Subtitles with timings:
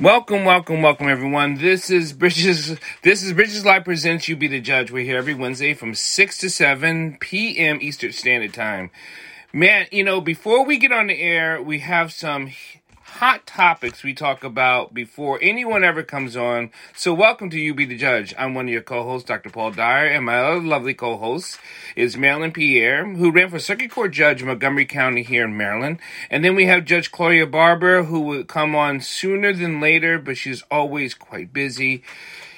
[0.00, 1.56] Welcome, welcome, welcome, everyone.
[1.56, 2.78] This is Bridges.
[3.02, 4.90] This is Bridges Live presents You Be the Judge.
[4.92, 7.78] We're here every Wednesday from six to seven p.m.
[7.80, 8.90] Eastern Standard Time.
[9.52, 12.50] Man, you know, before we get on the air, we have some
[13.18, 16.70] hot topics we talk about before anyone ever comes on.
[16.96, 18.34] So, welcome to You Be the Judge.
[18.38, 19.50] I'm one of your co hosts, Dr.
[19.50, 21.58] Paul Dyer, and my other lovely co host
[21.94, 25.98] is Marilyn Pierre, who ran for Circuit Court Judge in Montgomery County here in Maryland.
[26.30, 30.38] And then we have Judge Claudia Barber, who will come on sooner than later, but
[30.38, 32.02] she's always quite busy.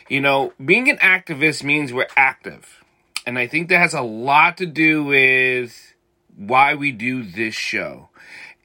[0.09, 2.85] You know, being an activist means we're active.
[3.27, 5.95] And I think that has a lot to do with
[6.37, 8.09] why we do this show.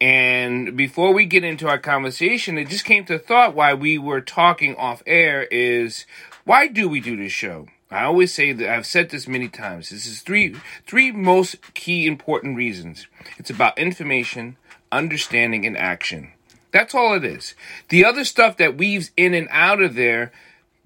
[0.01, 4.21] And before we get into our conversation, it just came to thought why we were
[4.21, 6.05] talking off air is
[6.45, 7.67] why do we do this show?
[7.91, 9.89] I always say that I've said this many times.
[9.89, 13.07] This is three three most key important reasons.
[13.37, 14.57] It's about information,
[14.91, 16.31] understanding, and action.
[16.71, 17.55] That's all it is.
[17.89, 20.31] The other stuff that weaves in and out of there,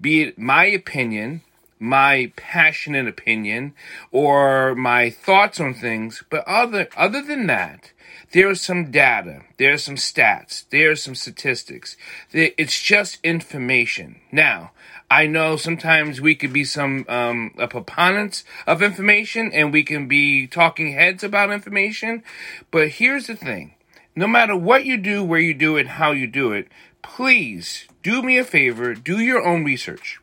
[0.00, 1.42] be it my opinion,
[1.78, 3.74] my passionate opinion
[4.10, 7.92] or my thoughts on things but other other than that
[8.34, 9.42] there is some data.
[9.58, 10.64] There's some stats.
[10.70, 11.96] There's some statistics.
[12.32, 14.20] It's just information.
[14.30, 14.72] Now
[15.10, 20.46] i know sometimes we could be some um, proponents of information and we can be
[20.46, 22.22] talking heads about information
[22.70, 23.74] but here's the thing.
[24.16, 26.68] No matter what you do where you do it how you do it
[27.02, 28.94] please do me a favor.
[28.94, 30.18] Do your own research.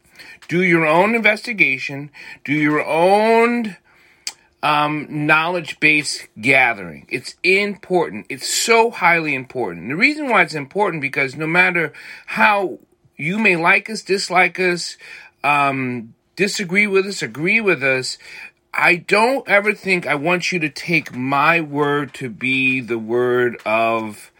[0.50, 2.12] Do your own investigation,
[2.44, 3.78] do your own
[4.64, 7.08] um, knowledge base gathering.
[7.10, 8.28] It's important.
[8.30, 9.90] It's so highly important.
[9.90, 11.94] The reason why it's important because no matter
[12.28, 12.80] how
[13.16, 14.98] you may like us, dislike us,
[15.44, 18.18] um, disagree with us, agree with us,
[18.74, 23.62] I don't ever think I want you to take my word to be the word
[23.66, 24.32] of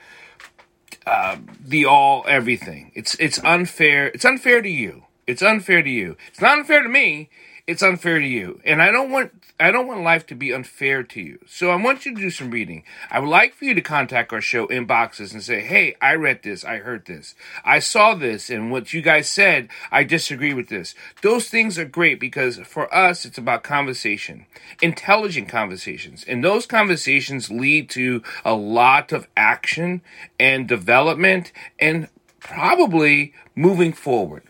[1.06, 2.92] uh, the all everything.
[2.96, 4.08] It's it's unfair.
[4.08, 5.04] It's unfair to you.
[5.28, 6.16] It's unfair to you.
[6.30, 7.30] It's not unfair to me.
[7.68, 8.60] It's unfair to you.
[8.66, 11.40] And I don't want I don't want life to be unfair to you.
[11.46, 12.84] So I want you to do some reading.
[13.12, 16.42] I would like for you to contact our show inboxes and say, "Hey, I read
[16.42, 16.66] this.
[16.66, 17.36] I heard this.
[17.64, 21.86] I saw this and what you guys said, I disagree with this." Those things are
[21.86, 24.48] great because for us it's about conversation.
[24.82, 26.26] Intelligent conversations.
[26.28, 30.02] And those conversations lead to a lot of action
[30.40, 32.08] and development and
[32.40, 34.44] probably moving forward.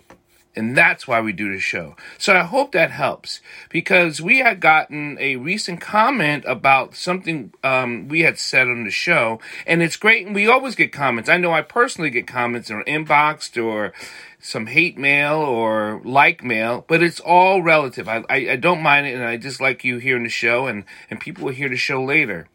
[0.55, 1.95] And that's why we do the show.
[2.17, 3.39] So I hope that helps
[3.69, 8.91] because we had gotten a recent comment about something um, we had said on the
[8.91, 10.25] show, and it's great.
[10.25, 11.29] And we always get comments.
[11.29, 13.93] I know I personally get comments or inboxed or
[14.39, 18.09] some hate mail or like mail, but it's all relative.
[18.09, 20.83] I, I, I don't mind it, and I just like you hearing the show, and,
[21.09, 22.47] and people will hear the show later.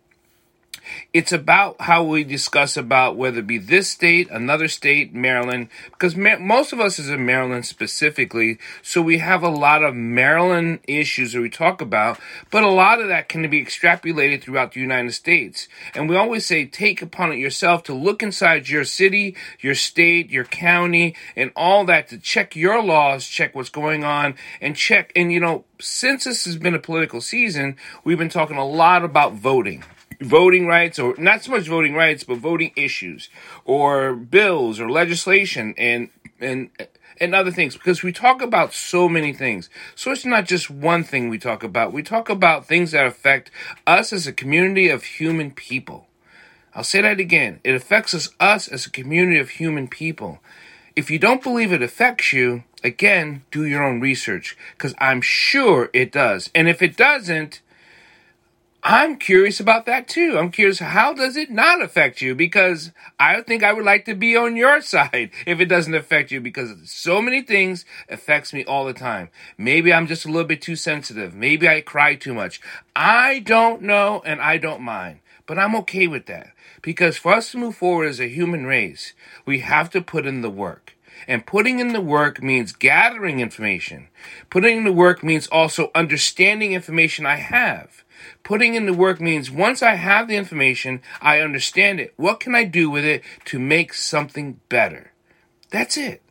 [1.13, 6.17] It's about how we discuss about whether it be this state, another state, Maryland, because
[6.17, 11.33] most of us is in Maryland specifically, so we have a lot of Maryland issues
[11.33, 12.19] that we talk about,
[12.51, 15.69] but a lot of that can be extrapolated throughout the United States.
[15.95, 20.31] And we always say, take upon it yourself to look inside your city, your state,
[20.31, 25.13] your county, and all that to check your laws, check what's going on, and check,
[25.17, 29.05] and you know, since this has been a political season, we've been talking a lot
[29.05, 29.85] about voting
[30.21, 33.29] voting rights or not so much voting rights but voting issues
[33.65, 36.09] or bills or legislation and
[36.41, 36.71] and
[37.21, 37.75] and other things.
[37.75, 39.71] Because we talk about so many things.
[39.95, 41.93] So it's not just one thing we talk about.
[41.93, 43.51] We talk about things that affect
[43.87, 46.09] us as a community of human people.
[46.75, 47.61] I'll say that again.
[47.65, 50.41] It affects us us as a community of human people.
[50.95, 55.91] If you don't believe it affects you again do your own research because i'm sure
[55.93, 56.51] it does.
[56.55, 57.61] And if it doesn't
[58.89, 60.39] I'm curious about that too.
[60.39, 62.37] I'm curious how does it not affect you?
[62.37, 66.31] Because I think I would like to be on your side if it doesn't affect
[66.31, 69.31] you because so many things affects me all the time.
[69.59, 71.35] Maybe I'm just a little bit too sensitive.
[71.35, 72.61] Maybe I cry too much.
[72.95, 75.19] I don't know and I don't mind.
[75.47, 79.15] But I'm okay with that because for us to move forward as a human race,
[79.45, 80.97] we have to put in the work.
[81.27, 84.09] And putting in the work means gathering information.
[84.49, 88.05] Putting in the work means also understanding information I have.
[88.43, 92.15] Putting in the work means once I have the information, I understand it.
[92.17, 95.13] What can I do with it to make something better?
[95.71, 96.23] That's it.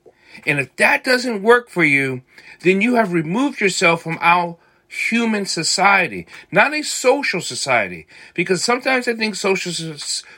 [0.46, 2.22] And if that doesn't work for you,
[2.62, 4.58] then you have removed yourself from our
[4.96, 8.08] human society, not a social society.
[8.34, 9.72] Because sometimes I think social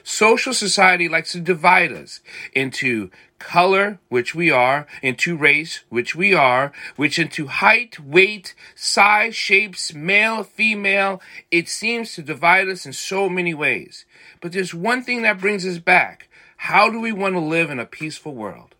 [0.03, 2.21] social society likes to divide us
[2.53, 3.09] into
[3.39, 9.93] color, which we are, into race, which we are, which into height, weight, size, shapes,
[9.93, 11.21] male, female.
[11.51, 14.05] It seems to divide us in so many ways.
[14.41, 16.29] But there's one thing that brings us back.
[16.57, 18.73] How do we want to live in a peaceful world?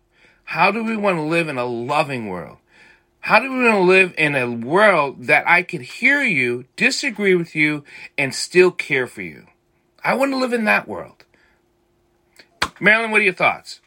[0.44, 2.58] How do we want to live in a loving world?
[3.20, 7.34] How do we want to live in a world that I can hear you, disagree
[7.34, 7.84] with you,
[8.16, 9.46] and still care for you?
[10.02, 11.24] I want to live in that world.
[12.80, 13.80] Marilyn, what are your thoughts?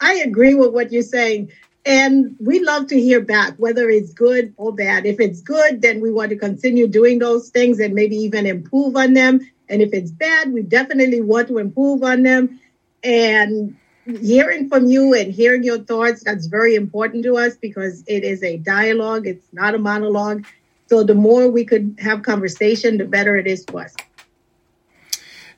[0.00, 1.52] I agree with what you're saying.
[1.84, 5.06] And we love to hear back, whether it's good or bad.
[5.06, 8.96] If it's good, then we want to continue doing those things and maybe even improve
[8.96, 9.40] on them.
[9.68, 12.60] And if it's bad, we definitely want to improve on them.
[13.02, 18.24] And hearing from you and hearing your thoughts, that's very important to us because it
[18.24, 20.44] is a dialogue, it's not a monologue.
[20.88, 23.94] So the more we could have conversation, the better it is for us.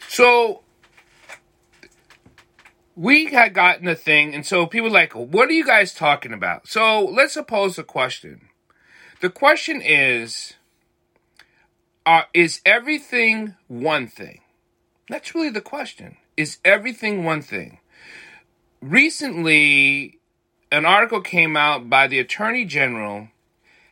[0.08, 0.62] So
[2.94, 6.68] we had gotten a thing, and so people like, what are you guys talking about?
[6.68, 8.48] So let's pose a question.
[9.20, 10.54] The question is,
[12.06, 14.42] uh, is everything one thing?
[15.08, 16.18] That's really the question.
[16.36, 17.78] Is everything one thing?
[18.84, 20.18] Recently,
[20.70, 23.28] an article came out by the Attorney General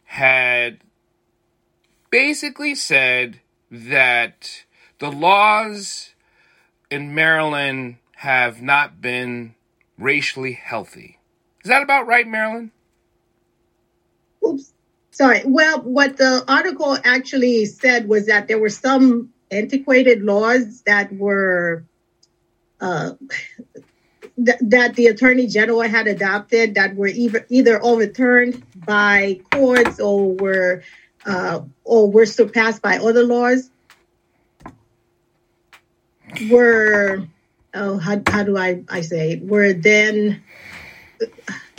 [0.05, 0.81] had
[2.11, 3.41] basically said
[3.71, 4.65] that
[4.99, 6.11] the laws
[6.91, 9.55] in Maryland have not been
[9.97, 11.19] racially healthy.
[11.65, 12.71] Is that about right, Marilyn?
[14.47, 14.75] Oops.
[15.11, 15.41] Sorry.
[15.47, 21.83] Well, what the article actually said was that there were some antiquated laws that were
[22.79, 23.13] uh,
[24.37, 30.35] th- that the attorney general had adopted that were either either overturned by courts or
[30.35, 30.83] were
[31.27, 33.71] uh, or were surpassed by other laws.
[36.51, 37.27] Were
[37.75, 39.43] oh, how, how do I, I say it?
[39.43, 40.43] Where then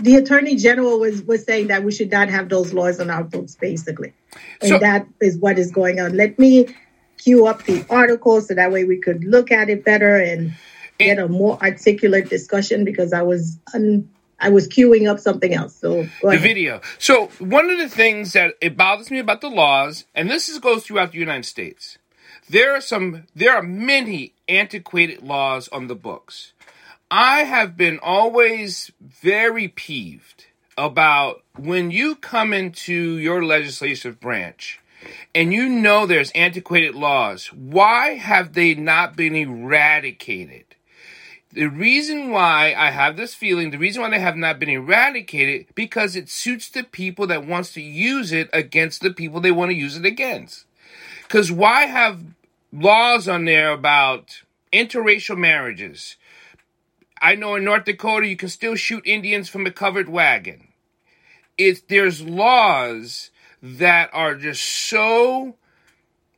[0.01, 3.23] the attorney general was, was saying that we should not have those laws on our
[3.23, 4.13] books, basically.
[4.61, 6.15] And so, that is what is going on.
[6.15, 6.67] Let me
[7.17, 10.53] queue up the article so that way we could look at it better and
[11.00, 14.10] get a more articulate discussion because I was un,
[14.40, 15.75] I was queuing up something else.
[15.75, 16.42] So the ahead.
[16.42, 16.81] video.
[16.98, 20.60] So one of the things that it bothers me about the laws, and this is,
[20.60, 21.98] goes throughout the United States,
[22.50, 26.54] there are some there are many antiquated laws on the books.
[27.10, 30.48] I have been always very peeved
[30.78, 34.80] about when you come into your legislative branch
[35.36, 40.72] and you know there's antiquated laws, why have they not been eradicated?
[41.53, 45.67] The reason why I have this feeling, the reason why they have not been eradicated,
[45.75, 49.69] because it suits the people that wants to use it against the people they want
[49.69, 50.65] to use it against.
[51.21, 52.19] Because why have
[52.73, 54.41] laws on there about
[54.73, 56.17] interracial marriages.
[57.21, 60.69] I know in North Dakota you can still shoot Indians from a covered wagon.
[61.57, 63.29] It's there's laws
[63.61, 65.56] that are just so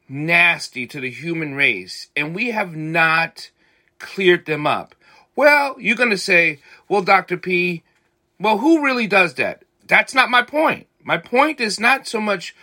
[0.08, 3.50] nasty to the human race, and we have not
[3.98, 4.94] cleared them up.
[5.36, 7.38] Well, you're going to say, well, Dr.
[7.38, 7.84] P,
[8.40, 9.64] well, who really does that?
[9.88, 10.88] That's not my point.
[11.04, 12.56] My point is not so much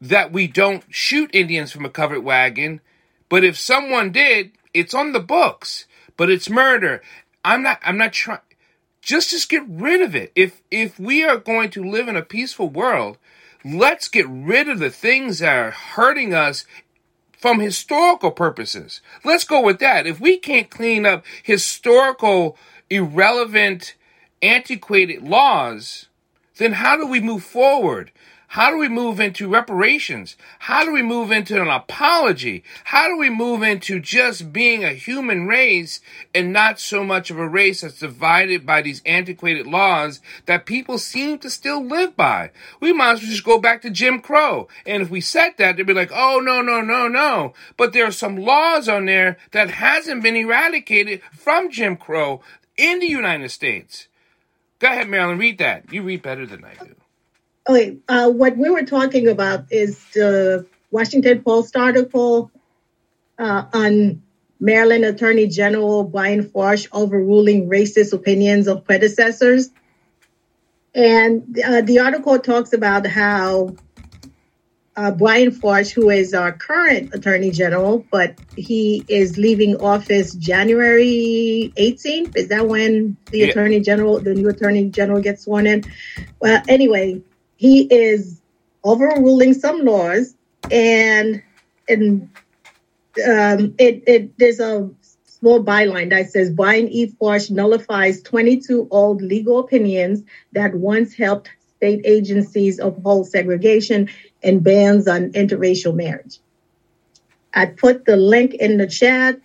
[0.00, 2.80] that we don't shoot Indians from a covered wagon,
[3.28, 5.86] but if someone did, it's on the books,
[6.16, 7.02] but it's murder.
[7.44, 8.40] I'm not I'm not trying
[9.00, 10.32] just just get rid of it.
[10.34, 13.18] If if we are going to live in a peaceful world,
[13.64, 16.64] let's get rid of the things that are hurting us
[17.38, 19.00] from historical purposes.
[19.24, 20.06] Let's go with that.
[20.06, 22.58] If we can't clean up historical
[22.90, 23.94] irrelevant
[24.42, 26.06] antiquated laws,
[26.56, 28.10] then how do we move forward?
[28.52, 30.34] How do we move into reparations?
[30.60, 32.64] How do we move into an apology?
[32.84, 36.00] How do we move into just being a human race
[36.34, 40.96] and not so much of a race that's divided by these antiquated laws that people
[40.96, 42.50] seem to still live by?
[42.80, 44.66] We might as well just go back to Jim Crow.
[44.86, 47.52] And if we said that, they'd be like, oh, no, no, no, no.
[47.76, 52.40] But there are some laws on there that hasn't been eradicated from Jim Crow
[52.78, 54.08] in the United States.
[54.78, 55.92] Go ahead, Marilyn, read that.
[55.92, 56.94] You read better than I do.
[57.68, 62.50] Okay, uh, what we were talking about is the Washington Post article
[63.38, 64.22] uh, on
[64.58, 69.70] Maryland Attorney General Brian Frosh overruling racist opinions of predecessors.
[70.94, 73.76] And uh, the article talks about how
[74.96, 81.72] uh, Brian Frosh, who is our current Attorney General, but he is leaving office January
[81.76, 82.34] 18th.
[82.34, 83.46] Is that when the yeah.
[83.46, 85.84] Attorney General, the new Attorney General, gets sworn in?
[86.40, 87.22] Well, anyway,
[87.58, 88.40] he is
[88.84, 90.36] overruling some laws,
[90.70, 91.42] and
[91.88, 92.30] and
[93.26, 94.88] um, it, it there's a
[95.24, 97.08] small byline that says Brian E.
[97.08, 100.22] Frosh nullifies 22 old legal opinions
[100.52, 104.08] that once helped state agencies uphold segregation
[104.42, 106.38] and bans on interracial marriage.
[107.54, 109.40] I put the link in the chat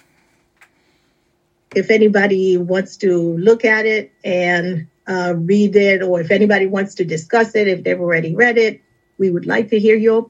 [1.75, 6.95] if anybody wants to look at it and uh, read it, or if anybody wants
[6.95, 8.81] to discuss it, if they've already read it,
[9.17, 10.29] we would like to hear your.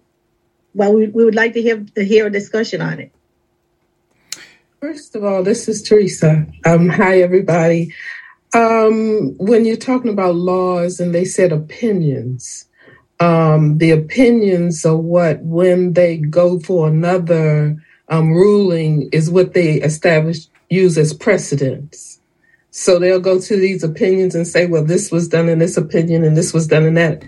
[0.73, 3.11] Well, we, we would like to hear to hear a discussion on it.
[4.81, 6.45] First of all, this is Teresa.
[6.65, 7.93] Um, hi, everybody.
[8.53, 12.67] Um, when you're talking about laws and they said opinions,
[13.19, 17.77] um, the opinions are what, when they go for another
[18.09, 22.12] um, ruling, is what they establish, use as precedents.
[22.75, 26.23] So they'll go to these opinions and say, well, this was done in this opinion
[26.23, 27.23] and this was done in that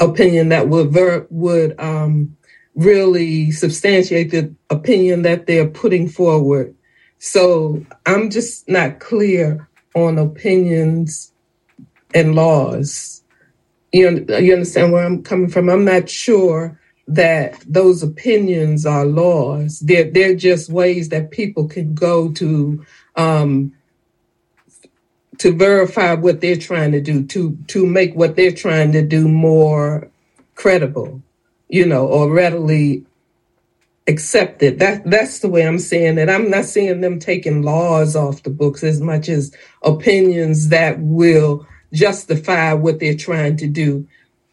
[0.00, 2.36] opinion that would, ver- would um,
[2.74, 6.74] really substantiate the opinion that they're putting forward.
[7.18, 11.32] So I'm just not clear on opinions
[12.14, 13.18] and laws
[13.92, 15.68] you, you understand where I'm coming from?
[15.68, 19.80] I'm not sure that those opinions are laws.
[19.80, 22.84] They're, they're just ways that people can go to
[23.16, 23.72] um,
[25.38, 29.28] to verify what they're trying to do, to to make what they're trying to do
[29.28, 30.10] more
[30.54, 31.22] credible,
[31.68, 33.04] you know, or readily
[34.08, 34.78] accepted.
[34.78, 36.28] That that's the way I'm saying it.
[36.28, 41.66] I'm not seeing them taking laws off the books as much as opinions that will
[41.92, 44.06] justify what they're trying to do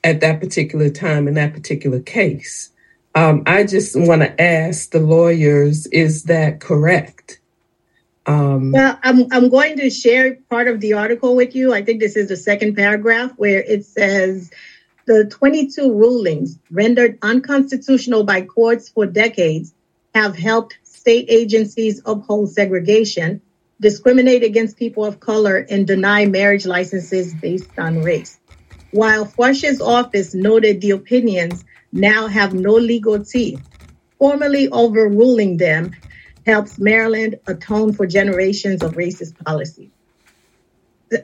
[0.04, 2.70] at that particular time in that particular case.
[3.16, 7.40] Um, I just want to ask the lawyers, is that correct?
[8.26, 11.74] Um, well, I'm, I'm going to share part of the article with you.
[11.74, 14.52] I think this is the second paragraph where it says
[15.06, 19.74] the 22 rulings rendered unconstitutional by courts for decades
[20.16, 23.42] have helped state agencies uphold segregation
[23.80, 28.40] discriminate against people of color, and deny marriage licenses based on race.
[28.92, 33.62] While Frosh's office noted the opinions now have no legal teeth,
[34.18, 35.92] formally overruling them
[36.46, 39.92] helps Maryland atone for generations of racist policy.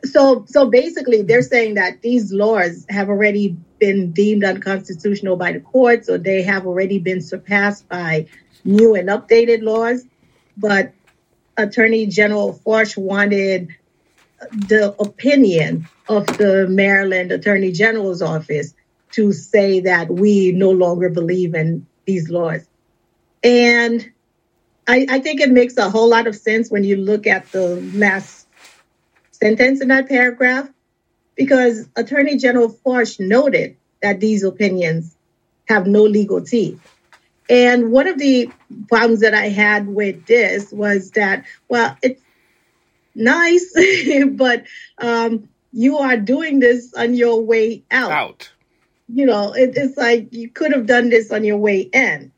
[0.05, 5.59] So, so basically, they're saying that these laws have already been deemed unconstitutional by the
[5.59, 8.27] courts, or they have already been surpassed by
[8.63, 10.03] new and updated laws.
[10.57, 10.93] But
[11.57, 13.69] Attorney General Frosh wanted
[14.51, 18.73] the opinion of the Maryland Attorney General's office
[19.11, 22.65] to say that we no longer believe in these laws.
[23.43, 24.11] And
[24.88, 27.75] I, I, think it makes a whole lot of sense when you look at the
[27.93, 28.47] last
[29.31, 30.69] sentence in that paragraph,
[31.35, 35.15] because Attorney General Frosh noted that these opinions
[35.67, 36.79] have no legal teeth.
[37.50, 38.50] And one of the
[38.88, 42.21] problems that I had with this was that, well, it's
[43.13, 43.73] nice,
[44.31, 44.63] but
[44.97, 48.11] um, you are doing this on your way out.
[48.11, 48.50] Out.
[49.13, 52.31] You know, it, it's like you could have done this on your way in.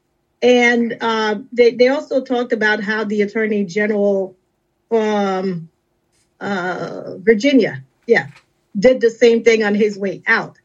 [0.43, 4.35] And uh, they, they also talked about how the attorney general
[4.89, 5.69] from
[6.41, 8.27] uh, Virginia, yeah,
[8.77, 10.57] did the same thing on his way out.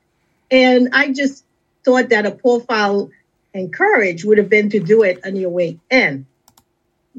[0.50, 1.44] And I just
[1.85, 3.11] thought that a profile
[3.54, 6.26] and courage would have been to do it on your way in.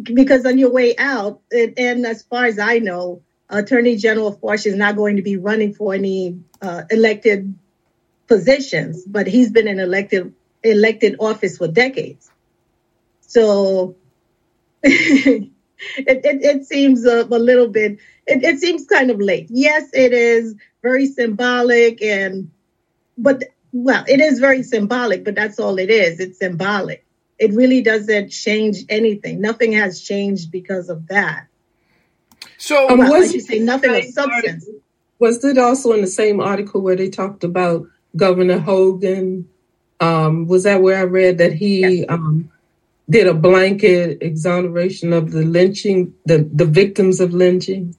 [0.01, 4.65] Because on your way out, and, and as far as I know, Attorney General Frosh
[4.65, 7.55] is not going to be running for any uh, elected
[8.27, 12.29] positions, but he's been in elected elected office for decades.
[13.29, 13.95] So
[14.83, 15.51] it,
[15.97, 19.45] it, it, seems a, a little bit, it, it seems kind of late.
[19.51, 22.49] Yes, it is very symbolic and,
[23.19, 26.19] but well, it is very symbolic, but that's all it is.
[26.19, 27.05] It's symbolic.
[27.37, 29.41] It really doesn't change anything.
[29.41, 31.45] Nothing has changed because of that.
[32.57, 34.67] So, well, was you say nothing of substance.
[35.19, 39.47] Was it also in the same article where they talked about Governor Hogan?
[39.99, 42.05] Um, was that where I read that he yes.
[42.09, 42.49] um,
[43.09, 47.95] did a blanket exoneration of the lynching, the, the victims of lynching?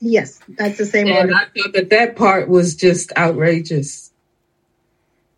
[0.00, 1.08] Yes, that's the same.
[1.08, 1.36] And article.
[1.36, 4.12] I thought that that part was just outrageous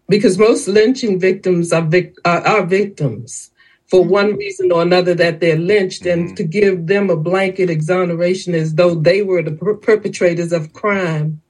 [0.08, 3.50] because most lynching victims are, vic- uh, are victims
[3.86, 4.10] for mm-hmm.
[4.10, 6.28] one reason or another that they're lynched mm-hmm.
[6.28, 10.72] and to give them a blanket exoneration as though they were the per- perpetrators of
[10.72, 11.40] crime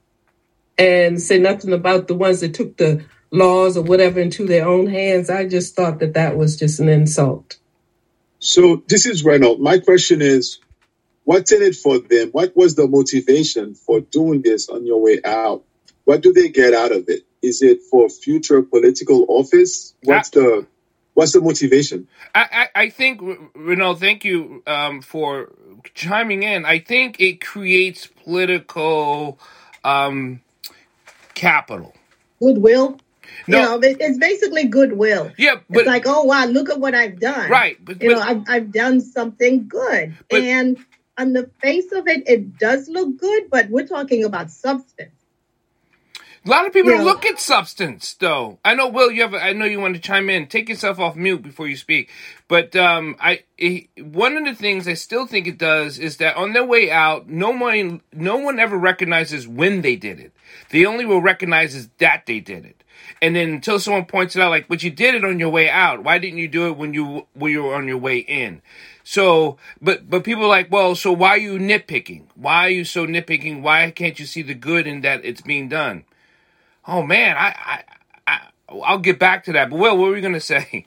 [0.76, 4.86] and say nothing about the ones that took the laws or whatever into their own
[4.86, 5.30] hands.
[5.30, 7.59] I just thought that that was just an insult.
[8.40, 9.61] So this is Reynolds.
[9.61, 10.59] My question is,
[11.25, 12.30] what's in it for them?
[12.30, 15.62] What was the motivation for doing this on your way out?
[16.04, 17.26] What do they get out of it?
[17.42, 19.94] Is it for future political office?
[20.02, 20.66] What's the
[21.14, 22.09] what's the motivation?
[22.35, 23.20] I, I, I think
[23.54, 25.52] Renault, thank you um, for
[25.94, 26.64] chiming in.
[26.64, 29.38] I think it creates political
[29.85, 30.40] um,
[31.35, 31.94] capital.
[32.40, 32.99] Goodwill.
[33.46, 33.58] No.
[33.58, 35.32] You know, it's basically goodwill.
[35.37, 37.50] Yeah, but it's like, oh wow, look at what I've done.
[37.50, 40.78] Right, but, you know, I've I've done something good, but, and
[41.18, 43.50] on the face of it, it does look good.
[43.50, 45.12] But we're talking about substance.
[46.42, 47.02] A lot of people yeah.
[47.02, 48.58] look at substance, though.
[48.64, 49.10] I know, Will.
[49.10, 49.34] You have.
[49.34, 50.46] I know you want to chime in.
[50.46, 52.08] Take yourself off mute before you speak.
[52.49, 56.37] But um, I it, one of the things I still think it does is that
[56.37, 60.32] on their way out, no one, no one ever recognizes when they did it.
[60.70, 62.79] They only will recognize that they did it.
[63.23, 65.69] And then until someone points it out, like, but you did it on your way
[65.69, 66.02] out.
[66.02, 68.62] Why didn't you do it when you when you were on your way in?
[69.04, 72.25] So, but but people are like, well, so why are you nitpicking?
[72.35, 73.62] Why are you so nitpicking?
[73.62, 76.04] Why can't you see the good in that it's being done?
[76.87, 77.83] Oh man, I, I,
[78.26, 78.40] I
[78.85, 79.71] I'll get back to that.
[79.71, 80.87] But Will, what were you going to say?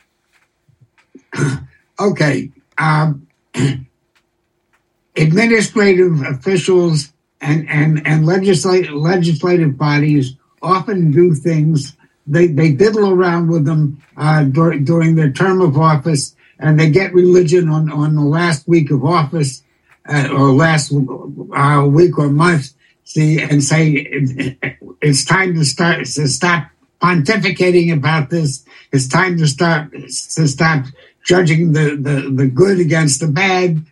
[2.00, 3.28] okay, um,
[5.16, 11.96] administrative officials and and and legislative legislative bodies often do things.
[12.26, 16.90] They they diddle around with them uh, during during their term of office, and they
[16.90, 19.64] get religion on on the last week of office
[20.08, 24.58] uh, or last uh, week or month see, and say it,
[25.02, 26.70] it's time to start to stop
[27.02, 28.66] pontificating about this.
[28.92, 30.86] It's time to start to stop
[31.24, 33.86] judging the, the, the good against the bad.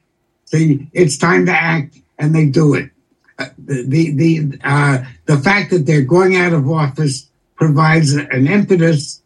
[0.45, 2.89] See, it's time to act, and they do it.
[3.39, 7.29] Uh, the the uh, the fact that they're going out of office
[7.61, 9.21] provides an impetus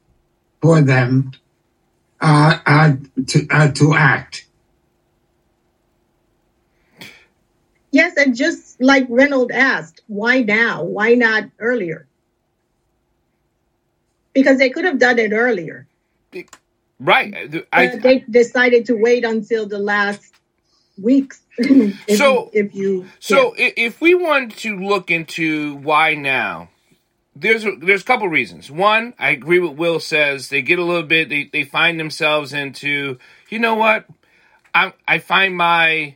[0.61, 1.31] for them
[2.19, 2.91] uh, uh
[3.27, 4.45] to uh, to act.
[7.91, 10.83] Yes, and just like Reynolds asked, why now?
[10.83, 12.07] Why not earlier?
[14.33, 15.87] Because they could have done it earlier.
[16.99, 17.63] Right.
[17.71, 20.33] I, they decided to wait until the last
[21.01, 21.41] weeks.
[21.57, 23.69] if so, you, if you so yeah.
[23.77, 26.67] if we want to look into why now,
[27.35, 28.71] there's a, there's a couple reasons.
[28.71, 32.53] One, I agree with Will says they get a little bit they, they find themselves
[32.53, 33.17] into
[33.49, 34.05] you know what
[34.73, 36.15] I I find my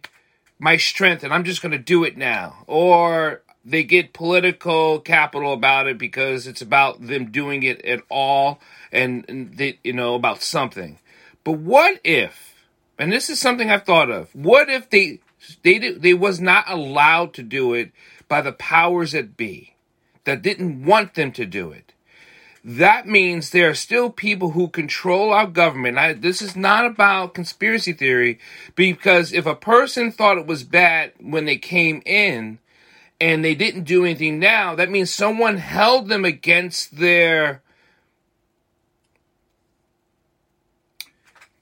[0.59, 2.63] my strength and I'm just going to do it now.
[2.67, 8.59] Or they get political capital about it because it's about them doing it at all
[8.91, 10.99] and, and they, you know, about something.
[11.43, 12.55] But what if,
[12.97, 15.19] and this is something I've thought of, what if they,
[15.63, 17.91] they, they was not allowed to do it
[18.27, 19.75] by the powers that be
[20.29, 21.93] that didn't want them to do it?
[22.63, 25.97] that means there are still people who control our government.
[25.97, 28.39] I, this is not about conspiracy theory
[28.75, 32.59] because if a person thought it was bad when they came in
[33.21, 37.61] and they didn't do anything now, that means someone held them against their.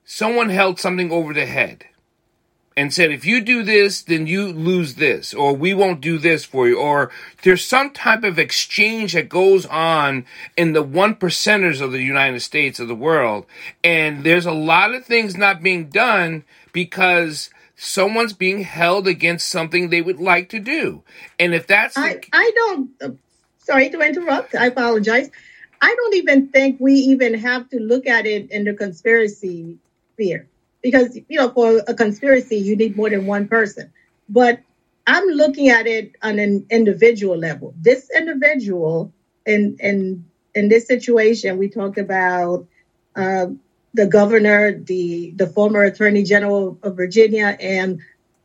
[0.04, 1.86] Someone held something over their head
[2.78, 6.46] and said, if you do this, then you lose this, or we won't do this
[6.46, 7.10] for you, or
[7.42, 12.40] there's some type of exchange that goes on in the one percenters of the United
[12.42, 13.48] States of the world.
[13.84, 19.90] And there's a lot of things not being done because someone's being held against something
[19.90, 21.02] they would like to do.
[21.40, 21.98] And if that's.
[21.98, 22.92] I, I don't.
[23.02, 23.10] Uh,
[23.58, 24.54] sorry to interrupt.
[24.54, 25.32] I apologize.
[25.82, 29.80] I don't even think we even have to look at it in the conspiracy
[30.14, 30.48] sphere
[30.88, 33.92] because you know for a conspiracy you need more than one person.
[34.30, 34.62] But
[35.06, 37.74] i'm looking at it on an individual level.
[37.78, 39.12] This individual
[39.46, 42.66] in in in this situation we talked about
[43.16, 43.48] uh,
[43.94, 48.00] the governor the the former attorney general of virginia and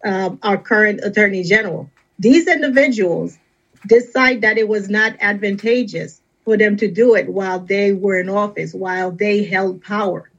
[0.04, 1.88] uh, our current attorney general.
[2.18, 3.38] These individuals
[3.86, 8.28] decide that it was not advantageous for them to do it while they were in
[8.28, 10.31] office while they held power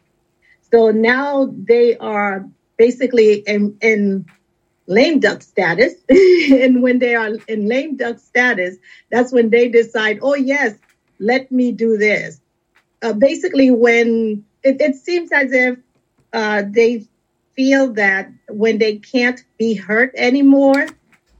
[0.73, 4.25] so now they are basically in, in
[4.87, 5.93] lame duck status.
[6.09, 8.77] and when they are in lame duck status,
[9.11, 10.73] that's when they decide, oh, yes,
[11.19, 12.41] let me do this.
[13.03, 15.77] Uh, basically, when it, it, seems as if
[16.31, 17.05] uh, they
[17.55, 20.87] feel that when they can't be hurt anymore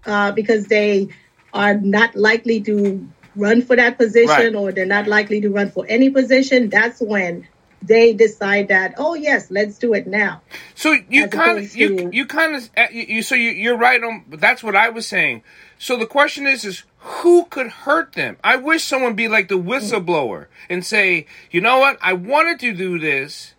[0.06, 1.08] uh, because they
[1.54, 4.56] are not likely to run for that position right.
[4.56, 7.48] or they're not likely to run for any position, that's when
[7.86, 10.42] they decide that oh yes let's do it now
[10.74, 14.24] so you kind of you you kind uh, of you so you, you're right on
[14.30, 15.44] that's what i was saying
[15.78, 18.38] so the question is is who could hurt them?
[18.44, 21.98] I wish someone be like the whistleblower and say, you know what?
[22.02, 23.54] I wanted to do this,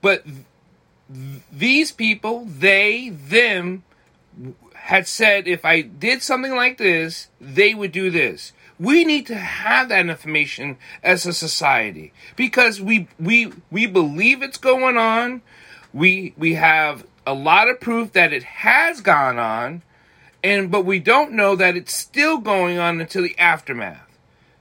[0.00, 3.84] but th- these people, they, them,
[4.74, 8.52] had said if I did something like this, they would do this.
[8.80, 14.58] We need to have that information as a society because we we we believe it's
[14.58, 15.42] going on.
[15.92, 19.82] We we have a lot of proof that it has gone on,
[20.42, 24.08] and but we don't know that it's still going on until the aftermath.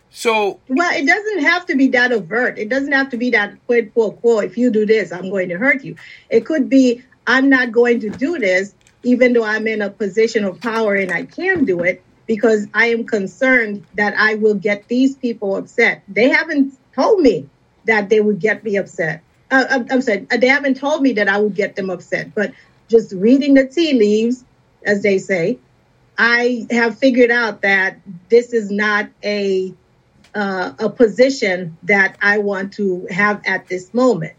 [0.09, 2.57] So well, it doesn't have to be that overt.
[2.57, 4.39] It doesn't have to be that quid pro quo.
[4.39, 5.95] If you do this, I'm going to hurt you.
[6.29, 10.45] It could be I'm not going to do this, even though I'm in a position
[10.45, 14.87] of power and I can do it, because I am concerned that I will get
[14.87, 16.03] these people upset.
[16.07, 17.49] They haven't told me
[17.85, 19.23] that they would get me upset.
[19.49, 22.51] Uh, I'm, I'm sorry, they haven't told me that I would get them upset, but
[22.89, 24.43] just reading the tea leaves,
[24.85, 25.57] as they say,
[26.17, 27.97] I have figured out that
[28.29, 29.73] this is not a
[30.35, 34.33] uh, a position that I want to have at this moment.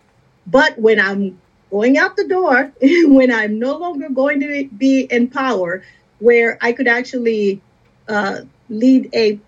[0.47, 5.29] But when I'm going out the door, when I'm no longer going to be in
[5.29, 5.83] power,
[6.19, 7.61] where I could actually
[8.09, 9.39] uh, lead a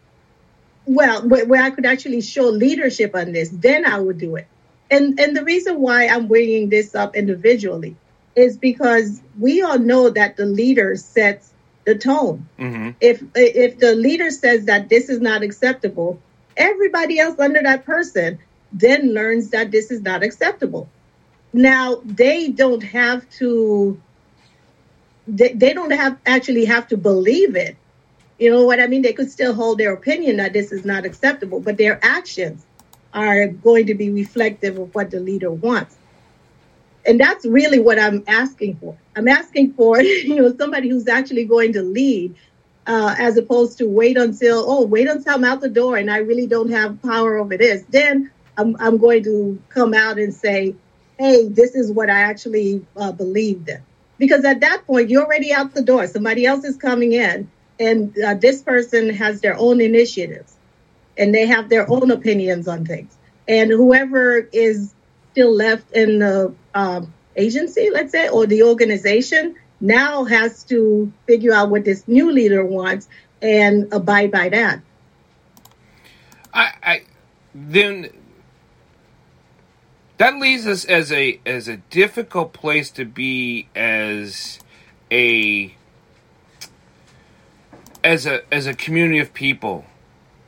[0.87, 4.47] well, where, I could actually show leadership on this, then I would do it.
[4.91, 7.97] And and the reason why I'm bringing this up individually
[8.35, 11.53] is because we all know that the leader sets
[11.85, 12.49] the tone.
[12.59, 12.91] Mm-hmm.
[13.01, 16.21] If if the leader says that this is not acceptable,
[16.57, 18.39] everybody else under that person
[18.73, 20.89] then learns that this is not acceptable.
[21.53, 24.01] Now they don't have to.
[25.27, 27.77] They, they don't have actually have to believe it.
[28.41, 29.03] You know what I mean?
[29.03, 32.67] They could still hold their opinion that this is not acceptable, but their actions
[33.15, 35.97] are going to be reflective of what the leader wants
[37.07, 38.97] and that's really what I'm asking for.
[39.17, 42.37] I'm asking for you know somebody who's actually going to lead,
[42.87, 46.19] uh, as opposed to wait until oh wait until I'm out the door and I
[46.19, 47.85] really don't have power over this.
[47.91, 50.75] Then I'm I'm going to come out and say,
[51.19, 53.83] hey, this is what I actually uh, believed in.
[54.19, 56.07] Because at that point you're already out the door.
[56.07, 57.51] Somebody else is coming in,
[57.81, 60.55] and uh, this person has their own initiatives,
[61.17, 63.17] and they have their own opinions on things.
[63.49, 64.95] And whoever is
[65.33, 71.55] still left in the um, agency, let's say, or the organization now has to figure
[71.55, 73.09] out what this new leader wants
[73.41, 74.81] and abide by that.
[76.53, 77.03] I, I
[77.55, 78.11] then
[80.19, 84.59] that leaves us as a as a difficult place to be as
[85.11, 85.75] a
[88.03, 89.85] as a as a community of people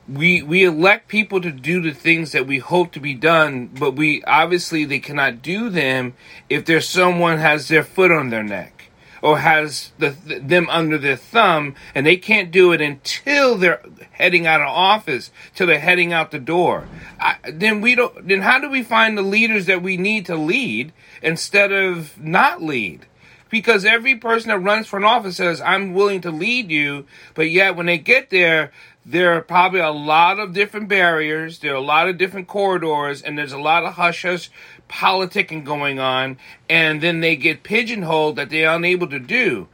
[0.07, 3.95] we we elect people to do the things that we hope to be done, but
[3.95, 6.13] we obviously they cannot do them
[6.49, 11.15] if there's someone has their foot on their neck or has the, them under their
[11.15, 16.11] thumb, and they can't do it until they're heading out of office, till they're heading
[16.11, 16.85] out the door.
[17.21, 18.27] I, then we don't.
[18.27, 22.61] Then how do we find the leaders that we need to lead instead of not
[22.61, 23.05] lead?
[23.53, 27.51] Because every person that runs for an office says, I'm willing to lead you, but
[27.51, 28.71] yet when they get there,
[29.05, 33.21] there are probably a lot of different barriers, there are a lot of different corridors,
[33.21, 34.49] and there's a lot of hush hush
[34.89, 36.37] politicking going on,
[36.67, 39.67] and then they get pigeonholed that they're unable to do.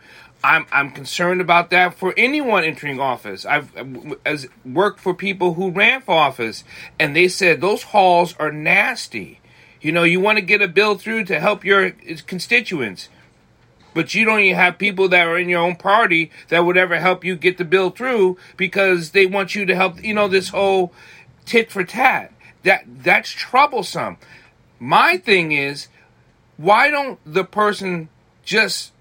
[0.43, 3.45] I'm I'm concerned about that for anyone entering office.
[3.45, 3.71] I've
[4.25, 6.65] as worked for people who ran for office,
[6.99, 9.39] and they said those halls are nasty.
[9.79, 11.91] You know, you want to get a bill through to help your
[12.27, 13.07] constituents
[13.93, 16.99] but you don't even have people that are in your own party that would ever
[16.99, 20.49] help you get the bill through because they want you to help you know this
[20.49, 20.93] whole
[21.45, 22.31] tit for tat.
[22.63, 24.17] That that's troublesome.
[24.79, 25.87] My thing is
[26.57, 28.09] why don't the person
[28.43, 28.91] just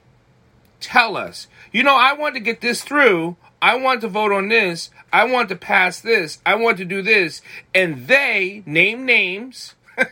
[0.80, 3.36] tell us you know i want to get this through.
[3.60, 4.90] I want to vote on this.
[5.12, 6.38] I want to pass this.
[6.46, 7.42] I want to do this.
[7.74, 9.74] And they name names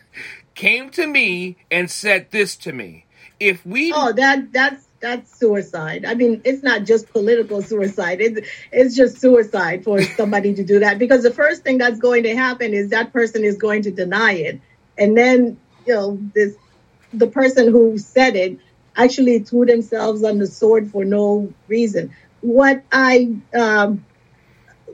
[0.57, 3.06] came to me and said this to me
[3.39, 6.05] if we oh that that's that's suicide.
[6.05, 8.21] I mean, it's not just political suicide.
[8.21, 12.23] It's it's just suicide for somebody to do that because the first thing that's going
[12.25, 14.61] to happen is that person is going to deny it,
[14.99, 16.57] and then you know this
[17.13, 18.59] the person who said it
[18.97, 22.15] actually threw themselves on the sword for no reason.
[22.41, 24.05] What I um,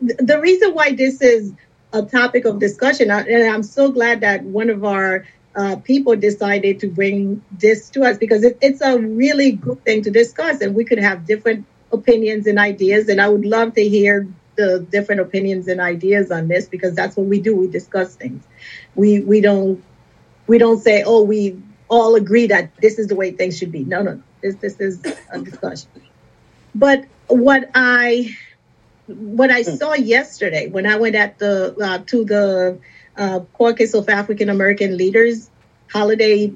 [0.00, 1.52] the reason why this is
[1.92, 5.24] a topic of discussion, and I'm so glad that one of our
[5.54, 10.02] uh, people decided to bring this to us because it, it's a really good thing
[10.02, 13.08] to discuss and we could have different opinions and ideas.
[13.08, 17.16] And i would love to hear the different opinions and ideas on this because that's
[17.16, 17.56] what we do.
[17.56, 18.44] We discuss things.
[18.94, 19.82] We we don't
[20.46, 23.84] we don't say oh we all agree that this is the way things should be.
[23.84, 25.88] No no this this is a discussion.
[26.74, 28.34] But what i
[29.06, 32.78] what I saw yesterday when I went at the uh, to the
[33.16, 35.50] uh, Caucus of African American Leaders
[35.92, 36.52] holiday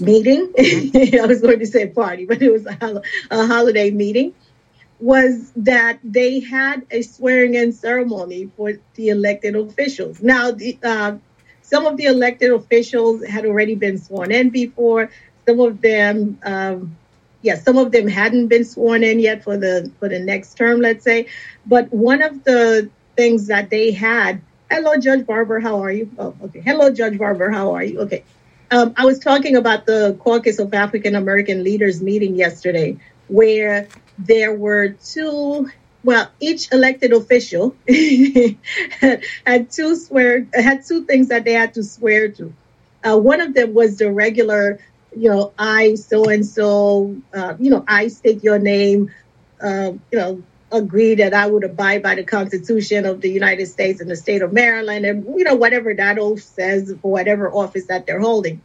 [0.00, 0.52] meeting.
[0.58, 4.34] I was going to say party, but it was a, a holiday meeting.
[5.00, 10.22] Was that they had a swearing in ceremony for the elected officials.
[10.22, 11.16] Now, the, uh,
[11.62, 15.10] some of the elected officials had already been sworn in before.
[15.46, 16.96] Some of them, um,
[17.42, 20.80] yeah, some of them hadn't been sworn in yet for the for the next term,
[20.80, 21.26] let's say.
[21.66, 24.40] But one of the things that they had,
[24.74, 26.10] hello, Judge Barber, how are you?
[26.18, 26.60] Oh, okay.
[26.60, 28.00] Hello, Judge Barber, how are you?
[28.00, 28.24] Okay.
[28.72, 33.86] Um, I was talking about the Caucus of African American Leaders meeting yesterday, where
[34.18, 35.70] there were two
[36.02, 42.28] well, each elected official had two swear had two things that they had to swear
[42.32, 42.52] to.
[43.04, 44.80] Uh, one of them was the regular,
[45.16, 47.16] you know, I so and so,
[47.60, 49.14] you know, I state your name,
[49.62, 50.42] uh, you know,
[50.74, 54.42] agree that I would abide by the Constitution of the United States and the state
[54.42, 58.60] of Maryland, and you know, whatever that oath says for whatever office that they're holding.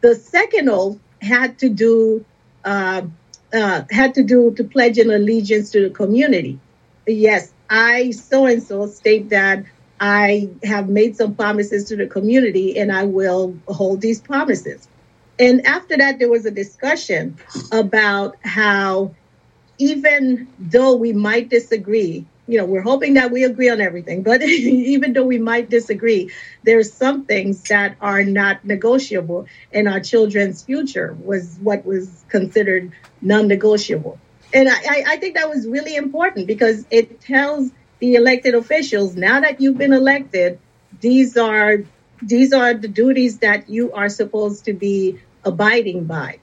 [0.00, 2.24] The second oath had to do.
[2.64, 3.02] Uh,
[3.52, 6.58] uh, had to do to pledge an allegiance to the community.
[7.06, 9.64] Yes, I so and so state that
[10.00, 14.88] I have made some promises to the community and I will hold these promises.
[15.38, 17.38] And after that, there was a discussion
[17.70, 19.14] about how
[19.82, 24.40] even though we might disagree, you know, we're hoping that we agree on everything, but
[24.42, 26.30] even though we might disagree,
[26.62, 32.92] there's some things that are not negotiable, and our children's future was what was considered
[33.20, 34.18] non-negotiable.
[34.54, 39.40] And I, I think that was really important because it tells the elected officials now
[39.40, 40.60] that you've been elected,
[41.00, 41.78] these are
[42.20, 46.38] these are the duties that you are supposed to be abiding by,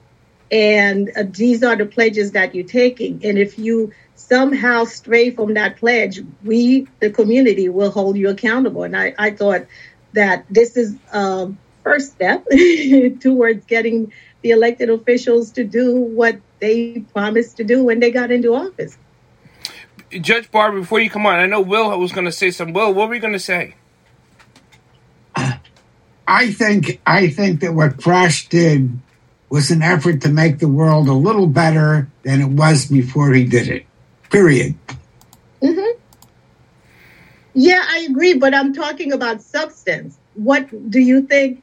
[0.50, 3.24] and uh, these are the pledges that you're taking.
[3.24, 8.82] And if you somehow stray from that pledge, we, the community, will hold you accountable.
[8.82, 9.66] And I, I thought
[10.12, 12.44] that this is a first step
[13.20, 18.30] towards getting the elected officials to do what they promised to do when they got
[18.30, 18.96] into office.
[20.10, 22.74] Judge Barber, before you come on, I know Will was going to say something.
[22.74, 23.74] Will, what were you going to say?
[26.26, 29.00] I think I think that what Crash did
[29.50, 33.44] was an effort to make the world a little better than it was before he
[33.44, 33.84] did it.
[34.30, 34.76] Period.
[35.60, 35.98] Mm-hmm.
[37.52, 40.16] Yeah, I agree, but I'm talking about substance.
[40.34, 41.62] What do you think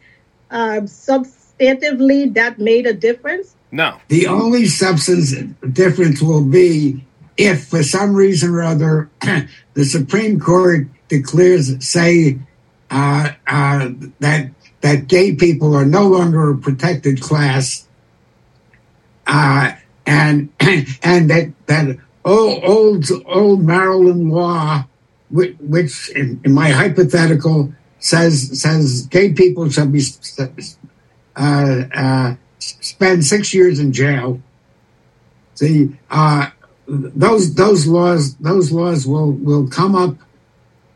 [0.51, 3.55] uh, substantively that made a difference?
[3.71, 3.97] No.
[4.09, 5.33] The only substance
[5.71, 7.05] difference will be
[7.37, 9.09] if, for some reason or other,
[9.73, 12.39] the Supreme Court declares, say,
[12.89, 14.49] uh, uh, that
[14.81, 17.87] that gay people are no longer a protected class,
[19.25, 19.71] uh,
[20.05, 20.49] and
[21.03, 24.85] and that that old old, old Maryland law,
[25.29, 30.01] which, which in, in, my hypothetical says says gay people shall be
[31.35, 34.41] uh, uh, spend six years in jail.
[35.55, 36.49] See, uh,
[36.87, 40.15] those those laws those laws will will come up,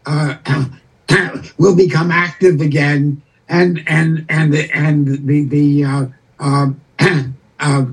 [0.06, 0.68] uh,
[1.58, 6.06] will become active again, and and and and the the uh,
[6.40, 6.68] uh,
[7.60, 7.86] uh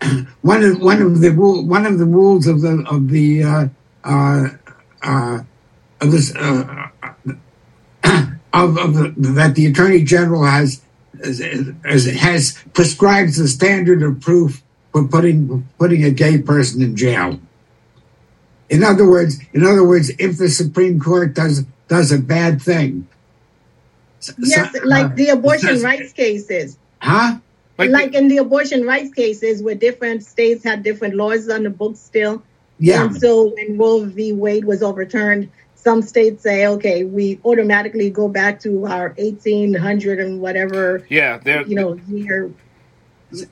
[0.42, 3.68] one of one of the rule one of the rules of the of the uh,
[4.04, 4.48] uh,
[6.00, 6.34] of this
[8.52, 10.82] of, of the, that the attorney general has
[11.22, 17.38] has, has prescribes the standard of proof for putting putting a gay person in jail.
[18.68, 23.06] In other words, in other words, if the Supreme Court does does a bad thing,
[24.38, 27.38] yes, so, like the abortion rights cases, huh?
[27.78, 31.70] Like, like in the abortion rights cases where different states had different laws on the
[31.70, 32.42] books still.
[32.78, 33.04] Yeah.
[33.04, 34.32] And so when Roe v.
[34.32, 40.40] Wade was overturned, some states say, okay, we automatically go back to our 1800 and
[40.40, 41.06] whatever.
[41.08, 41.40] Yeah.
[41.64, 42.50] You know, year.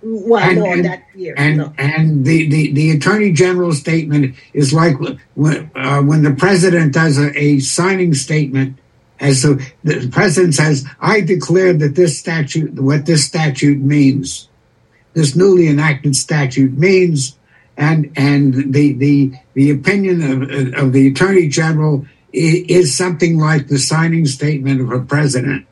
[0.02, 1.34] Well, and, no, and, that year.
[1.36, 1.72] And, no.
[1.78, 4.96] and the, the, the attorney general's statement is like
[5.34, 8.78] when, uh, when the president does a, a signing statement
[9.20, 14.48] as so the president says, I declare that this statute, what this statute means,
[15.12, 17.38] this newly enacted statute means,
[17.76, 23.68] and and the the the opinion of, of the attorney general is, is something like
[23.68, 25.66] the signing statement of a president.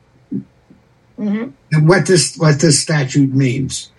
[1.19, 1.49] Mm-hmm.
[1.71, 3.91] And what this what this statute means.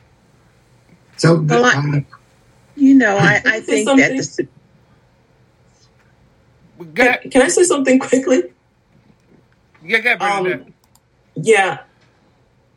[1.16, 2.00] So, well, uh,
[2.76, 4.10] you know, I, I think that.
[4.16, 4.48] The,
[6.94, 8.42] can, can I say something quickly?
[9.84, 10.74] Yeah, get um,
[11.34, 11.80] Yeah.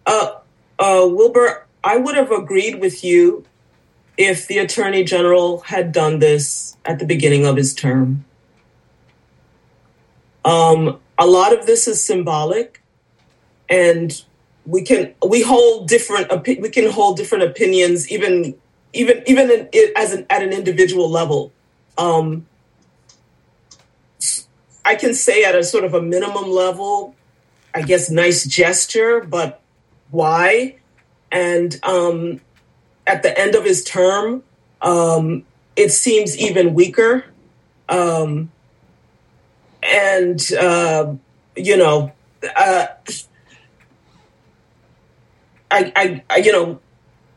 [0.05, 0.39] Uh,
[0.77, 3.45] uh, Wilbur, I would have agreed with you
[4.17, 8.25] if the attorney general had done this at the beginning of his term.
[10.43, 12.81] Um, a lot of this is symbolic,
[13.69, 14.23] and
[14.65, 18.55] we can we hold different we can hold different opinions even
[18.93, 21.51] even even in, as an, at an individual level.
[21.97, 22.45] Um,
[24.87, 27.13] I can say at a sort of a minimum level,
[27.75, 29.61] I guess nice gesture, but
[30.11, 30.77] why?
[31.29, 32.39] And um,
[33.05, 34.43] at the end of his term,
[34.81, 35.43] um,
[35.75, 37.25] it seems even weaker.
[37.89, 38.49] Um,
[39.83, 41.15] and uh,
[41.57, 42.13] you know,
[42.55, 42.87] uh,
[45.69, 46.79] I, I, I, you know,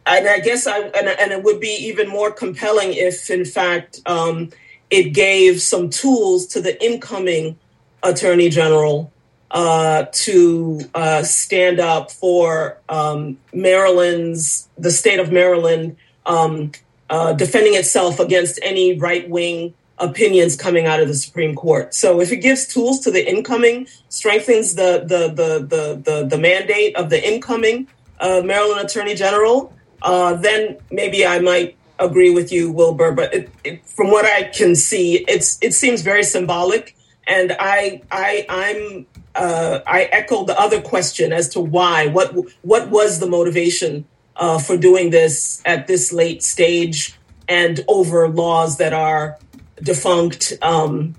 [0.07, 3.99] and I guess I, and, and it would be even more compelling if, in fact,
[4.07, 4.51] um,
[4.91, 7.59] it gave some tools to the incoming
[8.03, 9.13] attorney general
[9.51, 16.73] uh, to uh, stand up for um, Maryland's, the state of Maryland, um,
[17.09, 21.95] uh, defending itself against any right wing opinions coming out of the Supreme Court.
[21.95, 26.39] So if it gives tools to the incoming, strengthens the the the the the, the
[26.39, 27.89] mandate of the incoming
[28.21, 29.73] uh, Maryland Attorney General,
[30.03, 33.13] uh, then maybe I might agree with you, Wilbur.
[33.13, 38.03] But it, it, from what I can see, it's it seems very symbolic, and I
[38.11, 42.09] I I'm uh, I echo the other question as to why.
[42.09, 44.05] What what was the motivation
[44.37, 49.39] uh, for doing this at this late stage and over laws that are
[49.83, 50.55] defunct?
[50.63, 51.15] Um,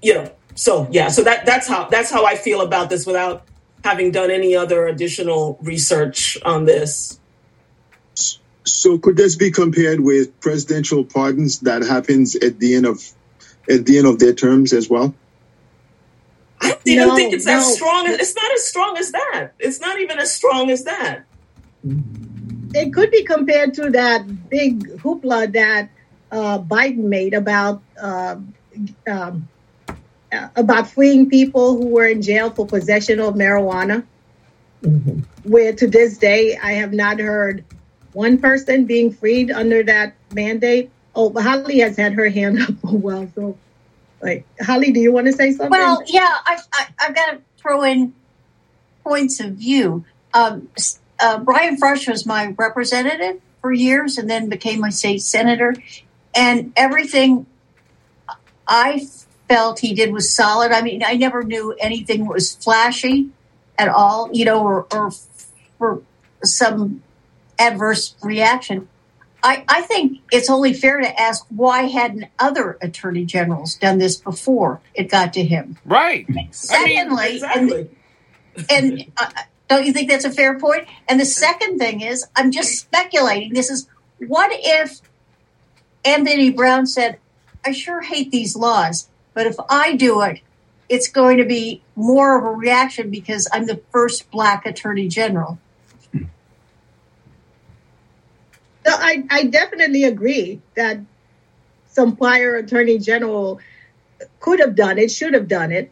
[0.00, 0.30] you know.
[0.54, 1.08] So yeah.
[1.08, 3.44] So that that's how that's how I feel about this without
[3.84, 7.18] having done any other additional research on this.
[8.64, 13.02] So could this be compared with presidential pardons that happens at the end of
[13.68, 15.14] at the end of their terms as well?
[16.60, 17.58] I don't even no, think it's no.
[17.58, 19.50] as strong as it's not as strong as that.
[19.58, 21.24] It's not even as strong as that.
[22.74, 25.90] It could be compared to that big hoopla that
[26.30, 28.36] uh, Biden made about uh,
[29.08, 29.48] um,
[30.32, 34.04] uh, about freeing people who were in jail for possession of marijuana.
[34.82, 35.20] Mm-hmm.
[35.50, 37.64] Where to this day, I have not heard
[38.12, 40.90] one person being freed under that mandate.
[41.14, 43.30] Oh, Holly has had her hand up for a while.
[43.34, 43.58] So,
[44.22, 45.70] like, Holly, do you want to say something?
[45.70, 48.14] Well, yeah, I, I, I've got to throw in
[49.04, 50.04] points of view.
[50.34, 50.68] Um,
[51.20, 55.74] uh, Brian Frosh was my representative for years and then became a state senator.
[56.34, 57.46] And everything
[58.66, 59.06] I
[59.48, 60.72] felt he did was solid.
[60.72, 63.28] I mean, I never knew anything was flashy
[63.78, 65.10] at all, you know, or, or
[65.78, 66.02] for
[66.42, 67.02] some
[67.62, 68.88] adverse reaction.
[69.42, 74.16] I, I think it's only fair to ask why hadn't other attorney generals done this
[74.16, 75.78] before it got to him?
[75.84, 76.26] Right.
[76.52, 77.90] Secondly, I mean, exactly.
[78.70, 79.30] and, and uh,
[79.68, 80.86] don't you think that's a fair point?
[81.08, 83.52] And the second thing is, I'm just speculating.
[83.52, 83.88] This is
[84.28, 85.00] what if
[86.04, 87.18] Anthony Brown said,
[87.64, 90.40] I sure hate these laws, but if I do it,
[90.88, 95.58] it's going to be more of a reaction because I'm the first black attorney general.
[98.86, 101.00] So I, I definitely agree that
[101.86, 103.60] some prior attorney general
[104.40, 105.90] could have done it, should have done it.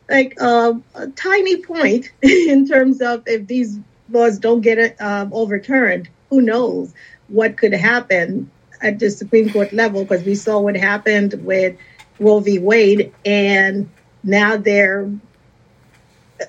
[0.10, 6.10] like a, a tiny point in terms of if these laws don't get um, overturned,
[6.30, 6.94] who knows
[7.32, 8.50] what could happen
[8.82, 10.04] at the Supreme Court level?
[10.04, 11.78] Because we saw what happened with
[12.20, 12.60] Roe v.
[12.60, 13.90] Wade, and
[14.24, 15.10] now there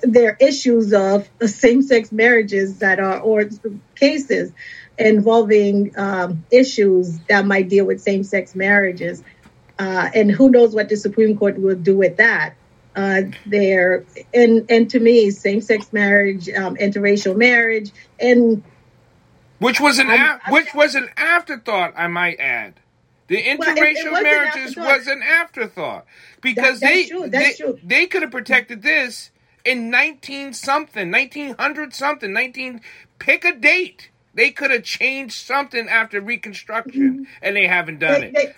[0.01, 3.47] there are issues of same-sex marriages that are or
[3.95, 4.51] cases
[4.97, 9.23] involving um, issues that might deal with same-sex marriages
[9.79, 12.55] uh, and who knows what the Supreme Court will do with that.
[12.95, 18.63] Uh, there and and to me, same-sex marriage, um, interracial marriage, and
[19.63, 22.79] which was an a- which was an afterthought, I might add.
[23.27, 26.05] The interracial well, marriages an was an afterthought
[26.41, 29.31] because that, they true, they, they could have protected this
[29.63, 32.81] in nineteen something, nineteen hundred something, nineteen
[33.19, 34.09] pick a date.
[34.35, 37.23] They could have changed something after Reconstruction, mm-hmm.
[37.41, 38.33] and they haven't done they, it.
[38.33, 38.53] They,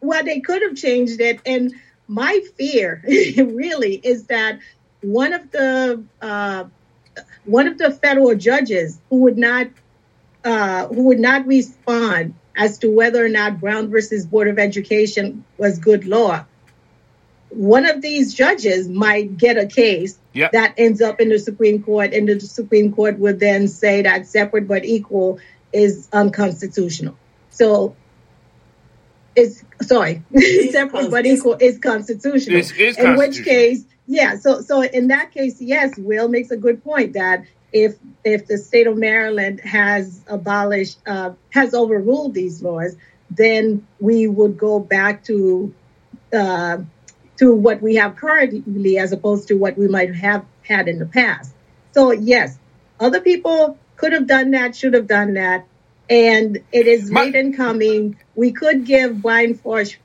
[0.00, 1.40] well, they could have changed it.
[1.44, 1.74] And
[2.08, 3.02] my fear
[3.36, 4.60] really is that
[5.02, 6.64] one of the uh,
[7.44, 9.68] one of the federal judges who would not
[10.46, 15.44] uh, who would not respond as to whether or not Brown versus Board of Education
[15.58, 16.44] was good law.
[17.50, 20.52] One of these judges might get a case yep.
[20.52, 24.26] that ends up in the Supreme Court, and the Supreme Court would then say that
[24.26, 25.40] separate but equal
[25.72, 27.16] is unconstitutional.
[27.50, 27.96] So
[29.34, 30.22] it's sorry,
[30.70, 32.58] separate but equal is constitutional.
[32.58, 36.56] It's, it's in which case, yeah, so so in that case, yes, Will makes a
[36.56, 42.62] good point that if if the state of Maryland has abolished uh, has overruled these
[42.62, 42.96] laws,
[43.30, 45.74] then we would go back to
[46.32, 46.78] uh,
[47.38, 51.06] to what we have currently as opposed to what we might have had in the
[51.06, 51.52] past.
[51.92, 52.58] So yes,
[52.98, 55.66] other people could have done that, should have done that,
[56.08, 58.16] and it is My- late in coming.
[58.34, 59.96] We could give Brian Frosh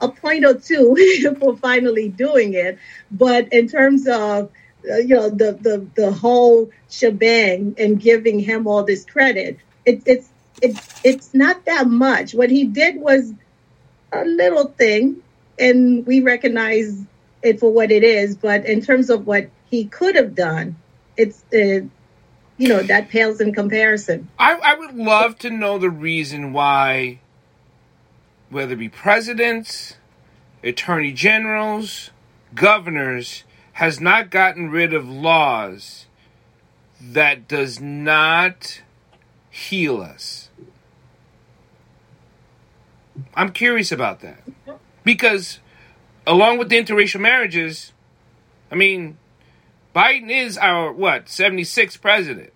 [0.00, 0.96] a point or two
[1.40, 2.78] for finally doing it,
[3.10, 4.50] but in terms of
[4.84, 10.28] you know the, the the whole shebang and giving him all this credit, it, it's
[10.60, 12.34] it's it's not that much.
[12.34, 13.32] What he did was
[14.12, 15.22] a little thing,
[15.58, 17.02] and we recognize
[17.42, 18.36] it for what it is.
[18.36, 20.76] But in terms of what he could have done,
[21.16, 21.86] it's uh,
[22.58, 24.28] you know that pales in comparison.
[24.38, 27.20] I, I would love to know the reason why,
[28.50, 29.96] whether it be presidents,
[30.62, 32.10] attorney generals,
[32.54, 36.06] governors, has not gotten rid of laws
[37.00, 38.82] that does not
[39.50, 40.50] heal us.
[43.34, 44.42] I'm curious about that.
[45.04, 45.58] Because
[46.26, 47.92] along with the interracial marriages,
[48.70, 49.18] I mean,
[49.94, 52.52] Biden is our what, 76th president.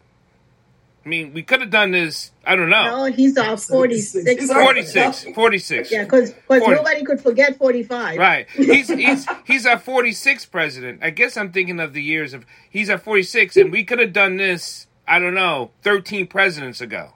[1.07, 2.33] I mean, we could have done this.
[2.45, 3.05] I don't know.
[3.05, 4.29] No, he's uh, our 46.
[4.29, 5.27] He's 46.
[5.37, 5.93] 46.
[5.93, 8.19] Yeah, because nobody could forget 45.
[8.19, 8.49] Right.
[8.57, 11.05] He's he's he's our 46th president.
[11.05, 14.13] I guess I'm thinking of the years of he's our 46, and we could have
[14.13, 14.89] done this.
[15.07, 17.13] I don't know, 13 presidents ago,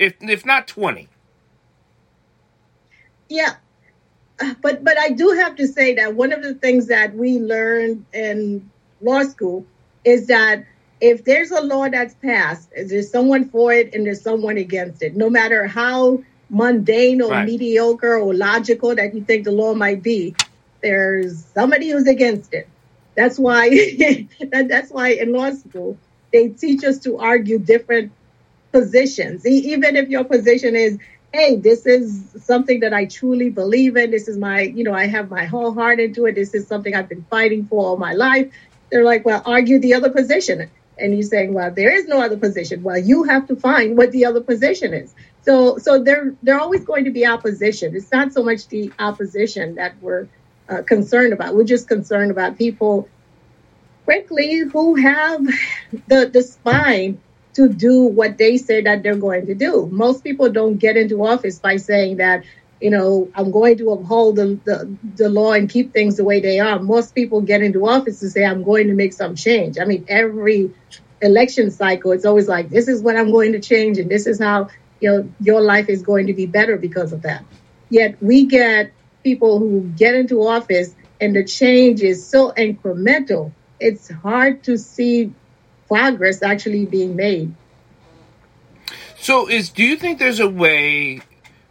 [0.00, 1.08] if if not 20.
[3.28, 3.54] Yeah,
[4.40, 7.38] uh, but but I do have to say that one of the things that we
[7.38, 8.68] learned in
[9.00, 9.64] law school
[10.04, 10.64] is that
[11.00, 15.16] if there's a law that's passed, there's someone for it and there's someone against it.
[15.16, 17.46] No matter how mundane or right.
[17.46, 20.34] mediocre or logical that you think the law might be,
[20.80, 22.68] there's somebody who's against it.
[23.14, 23.68] That's why
[24.50, 25.98] that, that's why in law school
[26.32, 28.12] they teach us to argue different
[28.72, 29.46] positions.
[29.46, 30.98] Even if your position is,
[31.32, 34.10] hey, this is something that I truly believe in.
[34.10, 36.34] This is my, you know, I have my whole heart into it.
[36.34, 38.52] This is something I've been fighting for all my life.
[38.90, 42.36] They're like, well, argue the other position and you're saying, well, there is no other
[42.36, 42.82] position.
[42.82, 45.14] Well, you have to find what the other position is.
[45.42, 47.94] So, so there, there always going to be opposition.
[47.94, 50.28] It's not so much the opposition that we're
[50.68, 51.54] uh, concerned about.
[51.54, 53.08] We're just concerned about people,
[54.04, 55.46] frankly, who have
[56.08, 57.20] the the spine
[57.54, 59.88] to do what they say that they're going to do.
[59.90, 62.44] Most people don't get into office by saying that
[62.80, 66.40] you know, I'm going to uphold the, the, the, law and keep things the way
[66.40, 66.78] they are.
[66.78, 69.78] Most people get into office to say, I'm going to make some change.
[69.78, 70.70] I mean, every
[71.22, 74.38] election cycle, it's always like, this is what I'm going to change, and this is
[74.38, 74.68] how,
[75.00, 77.44] you know, your life is going to be better because of that.
[77.88, 78.92] Yet we get
[79.24, 85.32] people who get into office and the change is so incremental, it's hard to see
[85.88, 87.54] progress actually being made.
[89.18, 91.20] So, is do you think there's a way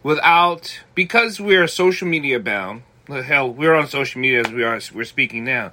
[0.05, 2.83] without because we're social media bound.
[3.07, 5.71] Hell, we're on social media as we are we're speaking now.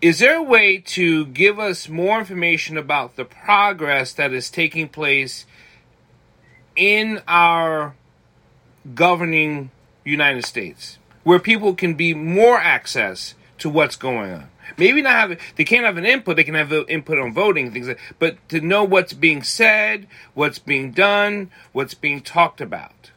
[0.00, 4.88] Is there a way to give us more information about the progress that is taking
[4.88, 5.44] place
[6.76, 7.96] in our
[8.94, 9.72] governing
[10.04, 14.48] United States, where people can be more access to what's going on?
[14.76, 16.36] Maybe not have they can't have an input.
[16.36, 20.60] They can have input on voting things, like, but to know what's being said, what's
[20.60, 23.10] being done, what's being talked about.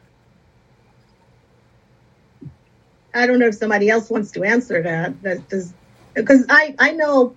[3.14, 5.22] I don't know if somebody else wants to answer that.
[5.22, 5.72] That does
[6.14, 7.34] because I I know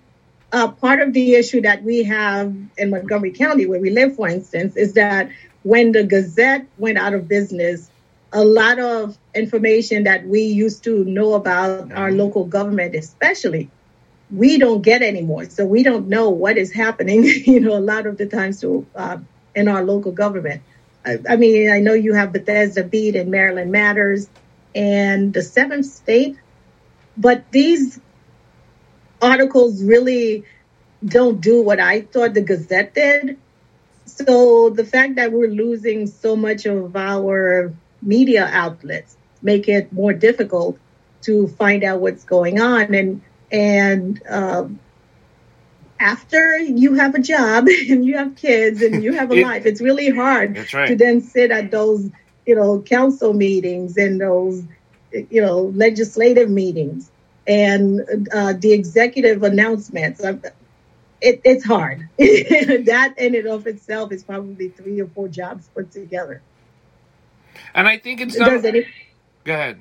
[0.51, 4.27] uh, part of the issue that we have in Montgomery County, where we live, for
[4.27, 5.29] instance, is that
[5.63, 7.89] when the Gazette went out of business,
[8.31, 12.17] a lot of information that we used to know about our mm-hmm.
[12.17, 13.69] local government, especially,
[14.31, 15.45] we don't get anymore.
[15.45, 17.23] So we don't know what is happening.
[17.45, 19.17] You know, a lot of the times to uh,
[19.55, 20.61] in our local government.
[21.05, 24.27] I, I mean, I know you have Bethesda Beat and Maryland Matters
[24.75, 26.37] and the seventh state.
[27.17, 27.99] But these
[29.21, 30.43] articles really
[31.03, 33.39] don't do what I thought the Gazette did.
[34.05, 40.13] So the fact that we're losing so much of our media outlets make it more
[40.13, 40.77] difficult
[41.21, 43.21] to find out what's going on and
[43.51, 44.79] and um,
[45.99, 49.65] after you have a job and you have kids and you have a it, life,
[49.65, 50.87] it's really hard right.
[50.87, 52.09] to then sit at those
[52.45, 54.63] you know, council meetings and those,
[55.11, 57.11] you know, legislative meetings
[57.47, 60.21] and uh, the executive announcements.
[61.21, 62.07] It, it's hard.
[62.17, 66.41] that in and of itself is probably three or four jobs put together.
[67.73, 68.65] And I think it's not.
[68.65, 68.85] Any,
[69.43, 69.79] Go ahead.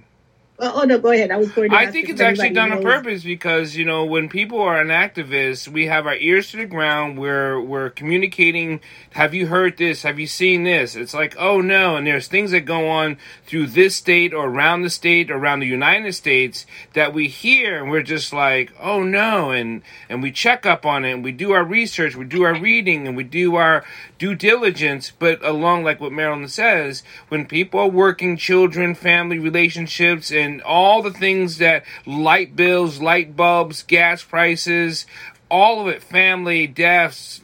[0.56, 1.32] Oh, oh no, go ahead.
[1.32, 1.76] I was going to.
[1.76, 2.78] I think it's actually done knows.
[2.78, 6.58] on purpose because you know when people are an activist, we have our ears to
[6.58, 7.18] the ground.
[7.18, 8.78] We're we're communicating.
[9.10, 10.04] Have you heard this?
[10.04, 10.94] Have you seen this?
[10.94, 14.82] It's like oh no, and there's things that go on through this state or around
[14.82, 19.02] the state or around the United States that we hear, and we're just like oh
[19.02, 22.44] no, and and we check up on it, and we do our research, we do
[22.44, 23.84] our reading, and we do our
[24.20, 25.10] due diligence.
[25.18, 30.62] But along like what Marilyn says, when people are working, children, family relationships, and and
[30.62, 35.06] all the things that light bills, light bulbs, gas prices,
[35.50, 37.40] all of it, family, deaths,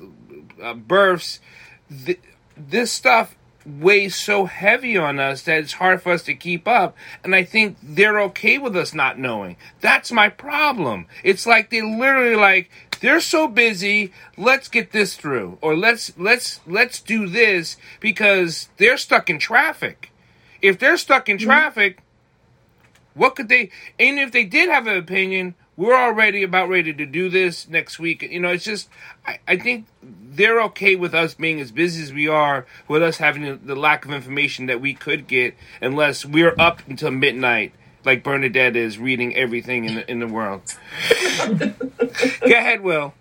[0.63, 1.41] uh, births,
[2.05, 2.21] th-
[2.57, 3.35] this stuff
[3.67, 6.97] weighs so heavy on us that it's hard for us to keep up.
[7.23, 9.57] And I think they're okay with us not knowing.
[9.81, 11.07] That's my problem.
[11.23, 12.71] It's like they literally like
[13.01, 18.99] they're so busy, let's get this through or let's let's let's do this because they're
[18.99, 20.11] stuck in traffic.
[20.63, 21.47] If they're stuck in mm-hmm.
[21.47, 22.03] traffic,
[23.21, 23.69] what could they?
[23.99, 27.99] And if they did have an opinion, we're already about ready to do this next
[27.99, 28.23] week.
[28.23, 28.89] You know, it's just
[29.27, 33.19] I, I think they're okay with us being as busy as we are, with us
[33.19, 37.75] having the, the lack of information that we could get, unless we're up until midnight
[38.07, 40.63] like Bernadette is reading everything in the, in the world.
[41.51, 41.75] Go
[42.47, 43.13] ahead, Will.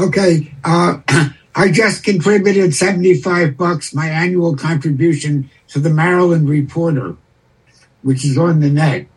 [0.00, 0.52] Okay.
[0.64, 0.98] Uh,
[1.54, 7.16] I just contributed 75 bucks, my annual contribution to the Maryland Reporter
[8.06, 9.08] which is on the net,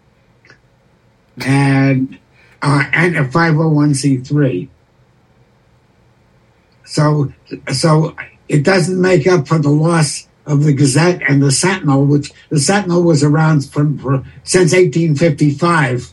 [1.45, 2.17] and
[2.63, 4.67] uh, and a 501c3.
[6.85, 7.31] So
[7.71, 8.15] so
[8.47, 12.59] it doesn't make up for the loss of the Gazette and the Sentinel, which the
[12.59, 16.11] Sentinel was around from for, since 1855.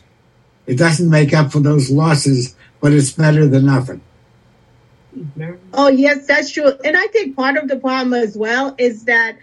[0.67, 4.01] It doesn't make up for those losses, but it's better than nothing.
[5.73, 6.73] Oh yes, that's true.
[6.85, 9.35] And I think part of the problem as well is that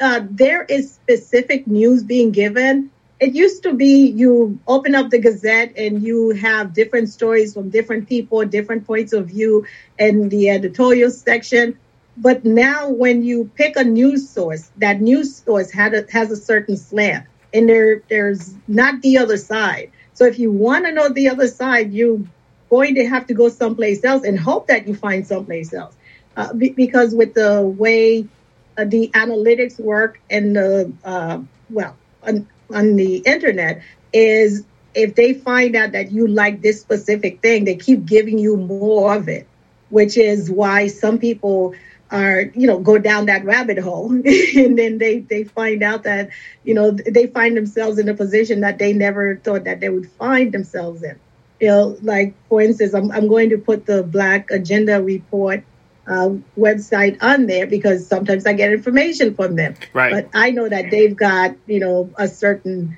[0.00, 2.90] uh, there is specific news being given.
[3.18, 7.70] It used to be you open up the Gazette and you have different stories from
[7.70, 9.66] different people, different points of view
[9.98, 11.78] in the editorial section.
[12.18, 16.76] But now, when you pick a news source, that news source a, has a certain
[16.76, 19.92] slant, and there there's not the other side.
[20.14, 22.20] So if you want to know the other side, you're
[22.70, 25.94] going to have to go someplace else and hope that you find someplace else.
[26.36, 28.26] Uh, be, because with the way
[28.84, 31.38] the analytics work and the uh,
[31.70, 34.64] well on, on the internet is
[34.94, 39.14] if they find out that you like this specific thing, they keep giving you more
[39.14, 39.46] of it,
[39.88, 41.74] which is why some people
[42.10, 44.10] are you know go down that rabbit hole.
[44.56, 46.30] And then they they find out that
[46.64, 50.08] you know they find themselves in a position that they never thought that they would
[50.12, 51.18] find themselves in.
[51.60, 55.64] You know like for instance i'm, I'm going to put the black agenda report
[56.06, 59.74] uh, website on there because sometimes I get information from them.
[59.92, 60.12] Right.
[60.12, 62.96] But I know that they've got, you know, a certain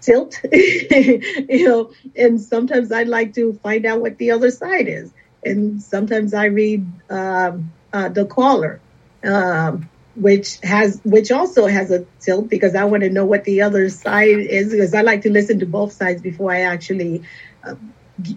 [0.00, 5.12] tilt, you know, and sometimes I'd like to find out what the other side is.
[5.44, 8.80] And sometimes I read um, uh, The Caller,
[9.24, 13.62] um, which has, which also has a tilt because I want to know what the
[13.62, 17.22] other side is because I like to listen to both sides before I actually
[17.62, 17.74] uh,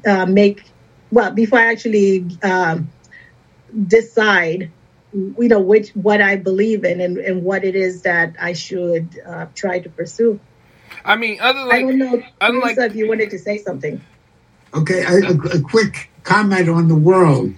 [0.05, 0.63] uh make,
[1.11, 2.89] well, before I actually um,
[3.87, 4.71] decide
[5.13, 9.19] you know which what i believe in and, and what it is that i should
[9.25, 10.39] uh, try to pursue.
[11.03, 12.21] I mean other like, i don't know.
[12.41, 14.01] unlike, if you wanted to say something.
[14.73, 17.53] Okay a, a, quick comment on the world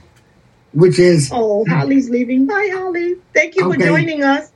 [0.73, 2.45] which is oh holly's leaving.
[2.45, 3.15] Bye holly.
[3.33, 3.79] Thank you okay.
[3.79, 4.51] for joining us.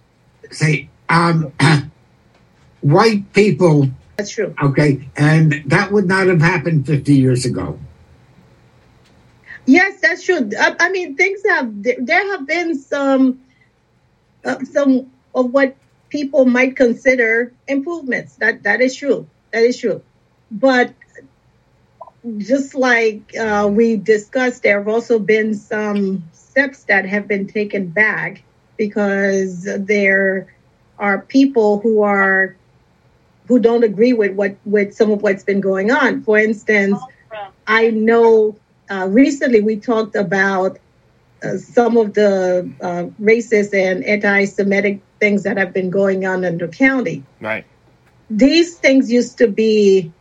[0.51, 1.51] Say um
[2.81, 4.53] white people that's true.
[4.61, 7.79] Okay and that would not have happened 50 years ago
[9.65, 10.49] Yes, that's true.
[10.59, 13.39] I, I mean, things have there have been some
[14.45, 15.75] uh, some of what
[16.09, 18.35] people might consider improvements.
[18.37, 19.29] That that is true.
[19.51, 20.01] That is true.
[20.51, 20.93] But
[22.37, 27.89] just like uh, we discussed, there have also been some steps that have been taken
[27.89, 28.43] back
[28.77, 30.47] because there
[30.97, 32.57] are people who are
[33.47, 36.21] who don't agree with what with some of what's been going on.
[36.23, 37.07] For instance,
[37.67, 38.57] I know
[38.93, 40.77] uh, recently we talked about
[41.43, 46.57] uh, some of the uh, racist and anti-Semitic things that have been going on in
[46.57, 47.23] the county.
[47.41, 47.65] Right.
[48.29, 50.11] These things used to be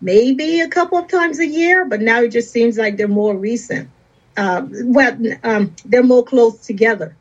[0.00, 3.36] maybe a couple of times a year, but now it just seems like they're more
[3.36, 3.90] recent.
[4.36, 7.14] Uh, well, um, they're more close together,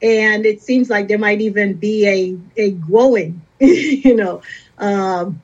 [0.00, 4.40] and it seems like there might even be a a growing, you know,
[4.78, 5.42] um,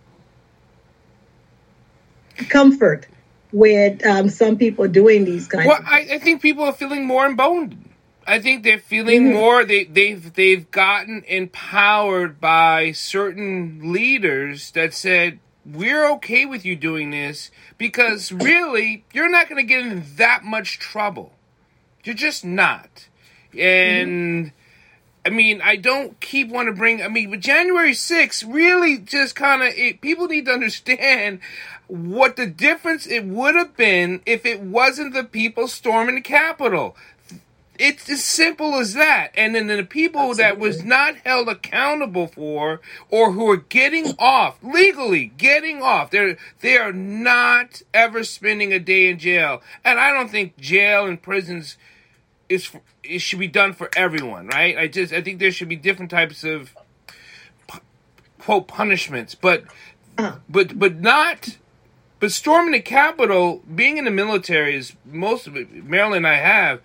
[2.49, 3.09] comfort
[3.53, 5.67] with um, some people doing these kinds.
[5.67, 7.91] Well, I, I, think people are feeling more emboldened.
[8.27, 9.35] I think they're feeling mm-hmm.
[9.35, 9.65] more.
[9.65, 17.11] They they've they've gotten empowered by certain leaders that said we're okay with you doing
[17.11, 21.33] this because really you're not going to get in that much trouble.
[22.05, 23.09] You're just not.
[23.53, 24.57] And mm-hmm.
[25.25, 27.03] I mean, I don't keep want to bring.
[27.03, 31.41] I mean, but January 6th really just kind of people need to understand
[31.91, 36.97] what the difference it would have been if it wasn't the people storming the Capitol.
[37.79, 39.31] It's as simple as that.
[39.35, 40.43] And then the people Absolutely.
[40.45, 46.11] that was not held accountable for or who are getting off legally, getting off.
[46.11, 49.63] They're they are not ever spending a day in jail.
[49.83, 51.79] And I don't think jail and prisons
[52.51, 52.71] is
[53.03, 54.77] it should be done for everyone, right?
[54.77, 56.77] I just I think there should be different types of
[58.39, 59.65] quote punishments, but
[60.49, 61.57] but but not
[62.21, 65.73] but storming the Capitol, being in the military is most of it.
[65.85, 66.81] Maryland, and I have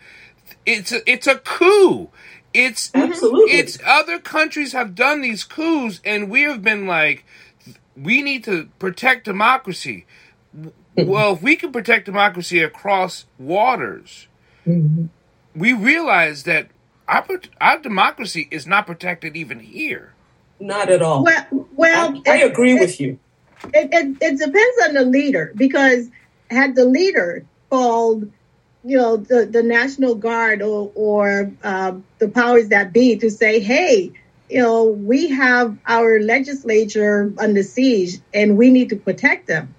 [0.65, 2.09] it's a, it's a coup.
[2.53, 3.51] It's absolutely.
[3.53, 7.25] It's other countries have done these coups, and we have been like,
[7.95, 10.05] we need to protect democracy.
[10.57, 11.09] Mm-hmm.
[11.09, 14.27] well, if we can protect democracy across waters,
[14.65, 15.07] mm-hmm.
[15.53, 16.69] we realize that
[17.07, 17.25] our
[17.59, 20.13] our democracy is not protected even here.
[20.57, 21.25] Not at all.
[21.25, 23.19] Well, well I, I agree it, with you.
[23.73, 26.09] It, it, it depends on the leader because
[26.49, 28.31] had the leader called
[28.85, 33.59] you know, the, the National Guard or, or uh, the powers that be to say,
[33.59, 34.13] hey,
[34.47, 39.73] you know, we have our legislature under siege and we need to protect them.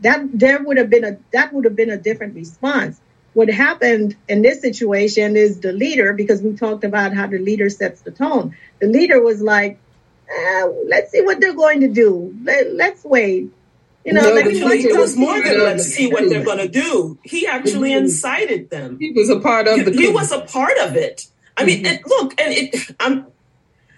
[0.00, 3.00] That there would have been a that would have been a different response.
[3.34, 7.68] What happened in this situation is the leader, because we talked about how the leader
[7.68, 8.56] sets the tone.
[8.80, 9.78] The leader was like,
[10.30, 12.34] eh, let's see what they're going to do.
[12.42, 13.50] Let, let's wait.
[14.04, 17.18] You know, no, actually, it was more than let's see what they're going to do.
[17.24, 18.04] He actually mm-hmm.
[18.04, 18.98] incited them.
[18.98, 19.90] He was a part of the.
[19.90, 21.26] He, he was a part of it.
[21.58, 21.86] I mean, mm-hmm.
[21.86, 23.26] and look, and it, I'm,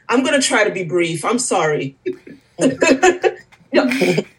[0.09, 1.25] I'm going to try to be brief.
[1.25, 1.97] I'm sorry.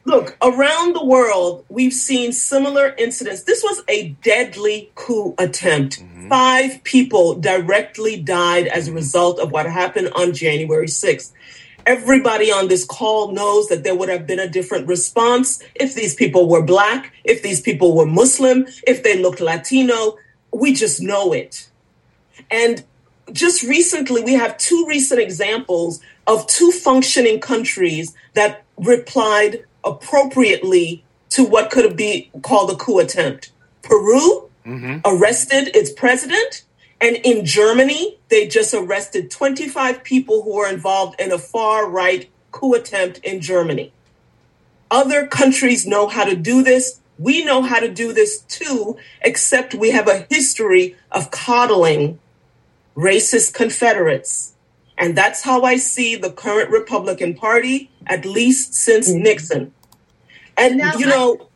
[0.04, 3.44] look, around the world, we've seen similar incidents.
[3.44, 6.02] This was a deadly coup attempt.
[6.02, 6.28] Mm-hmm.
[6.30, 11.32] Five people directly died as a result of what happened on January 6th.
[11.86, 16.14] Everybody on this call knows that there would have been a different response if these
[16.14, 20.18] people were Black, if these people were Muslim, if they looked Latino.
[20.54, 21.70] We just know it.
[22.50, 22.84] And
[23.32, 31.44] just recently, we have two recent examples of two functioning countries that replied appropriately to
[31.44, 33.52] what could be called a coup attempt.
[33.82, 35.00] Peru mm-hmm.
[35.06, 36.64] arrested its president
[37.02, 42.30] and in Germany, they just arrested 25 people who were involved in a far right
[42.52, 43.92] coup attempt in Germany.
[44.92, 47.00] Other countries know how to do this.
[47.18, 52.20] We know how to do this too, except we have a history of coddling
[52.96, 54.54] racist Confederates.
[54.98, 59.24] And that's how I see the current Republican Party, at least since mm-hmm.
[59.24, 59.74] Nixon.
[60.58, 61.48] And, now, you know,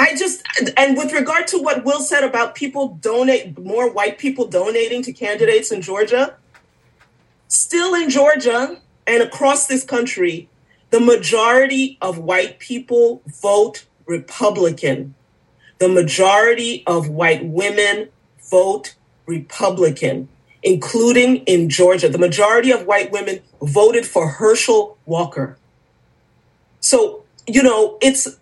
[0.00, 0.42] I just,
[0.78, 5.12] and with regard to what Will said about people donate, more white people donating to
[5.12, 6.36] candidates in Georgia,
[7.48, 10.48] still in Georgia and across this country,
[10.88, 15.14] the majority of white people vote Republican.
[15.80, 18.08] The majority of white women
[18.50, 18.94] vote
[19.26, 20.30] Republican,
[20.62, 22.08] including in Georgia.
[22.08, 25.58] The majority of white women voted for Herschel Walker.
[26.80, 28.39] So, you know, it's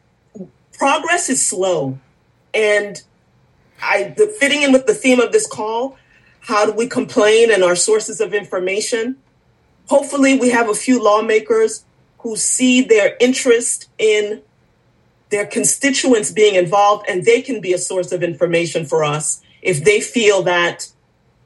[0.79, 1.99] progress is slow.
[2.55, 3.03] And
[3.83, 5.99] I the fitting in with the theme of this call,
[6.41, 9.17] how do we complain and our sources of information?
[9.87, 11.85] Hopefully we have a few lawmakers
[12.21, 14.43] who see their interest in
[15.31, 19.85] their constituents being involved and they can be a source of information for us if
[19.85, 20.91] they feel that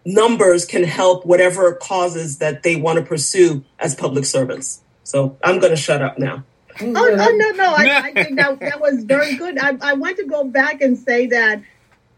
[0.05, 4.81] numbers can help whatever causes that they want to pursue as public servants.
[5.05, 6.45] So I'm going to shut up now.
[6.81, 7.75] Oh, oh no, no.
[7.75, 9.59] I, I, think that, that was very good.
[9.59, 11.63] I, I want to go back and say that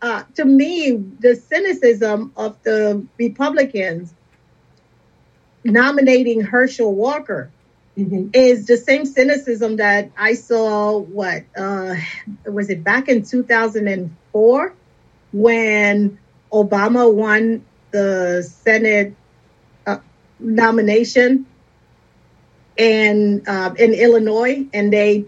[0.03, 4.13] uh, to me, the cynicism of the Republicans
[5.65, 7.51] nominating Herschel Walker
[7.97, 8.29] mm-hmm.
[8.35, 10.99] is the same cynicism that I saw.
[10.99, 11.95] What uh,
[12.45, 14.75] was it back in 2004
[15.33, 16.19] when
[16.53, 19.15] Obama won the Senate
[19.87, 19.99] uh,
[20.39, 21.47] nomination
[22.79, 25.27] and uh, in Illinois, and they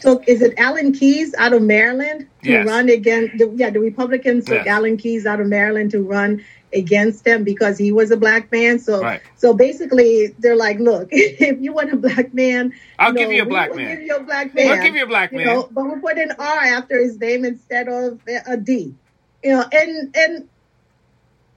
[0.00, 2.66] took is it Alan Keyes out of Maryland to yes.
[2.66, 4.66] run against the, yeah the Republicans took yes.
[4.66, 8.78] Alan Keyes out of Maryland to run against him because he was a black man.
[8.78, 9.20] So right.
[9.36, 13.42] so basically they're like, look, if you want a black man, I'll you give you
[13.42, 13.96] a black man.
[13.96, 14.68] Give you a black man.
[14.68, 15.46] I'll give you a black man.
[15.46, 18.94] Know, but we'll put an R after his name instead of a D.
[19.42, 20.48] You know, and and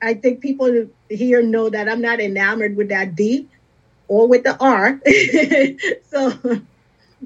[0.01, 3.47] I think people here know that I'm not enamored with that D
[4.07, 4.99] or with the R.
[6.09, 6.61] so,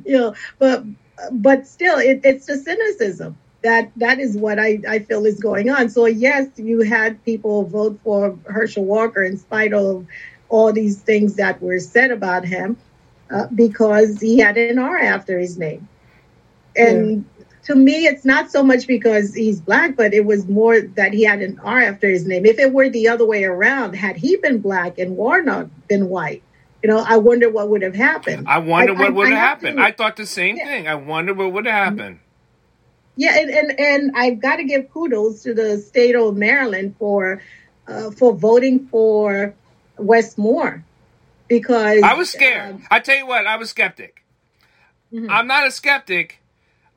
[0.06, 0.84] you know, but
[1.32, 5.70] but still, it, it's the cynicism that that is what I, I feel is going
[5.70, 5.90] on.
[5.90, 10.06] So yes, you had people vote for Herschel Walker in spite of
[10.50, 12.78] all these things that were said about him
[13.30, 15.88] uh, because he had an R after his name.
[16.76, 17.46] And yeah.
[17.66, 21.24] to me, it's not so much because he's black, but it was more that he
[21.24, 22.46] had an R after his name.
[22.46, 26.44] If it were the other way around, had he been black and Warnock been white,
[26.88, 28.48] you know, I wonder what would have happened.
[28.48, 29.76] I wonder I, what would have happened.
[29.76, 30.68] To, I thought the same yeah.
[30.68, 30.88] thing.
[30.88, 32.20] I wonder what would have happened.
[33.18, 37.42] Yeah, and, and, and I've got to give kudos to the state of Maryland for
[37.90, 39.54] uh, for voting for
[39.98, 40.86] Wes Moore
[41.50, 42.76] because I was scared.
[42.76, 44.24] Um, I tell you what, I was skeptic.
[45.12, 45.30] Mm-hmm.
[45.30, 46.40] I'm not a skeptic.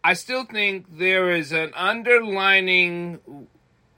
[0.04, 3.18] I still think there is an underlining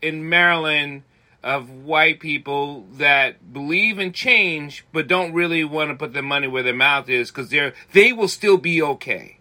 [0.00, 1.02] in Maryland
[1.42, 6.46] of white people that believe in change but don't really want to put their money
[6.46, 9.38] where their mouth is because they're they will still be okay.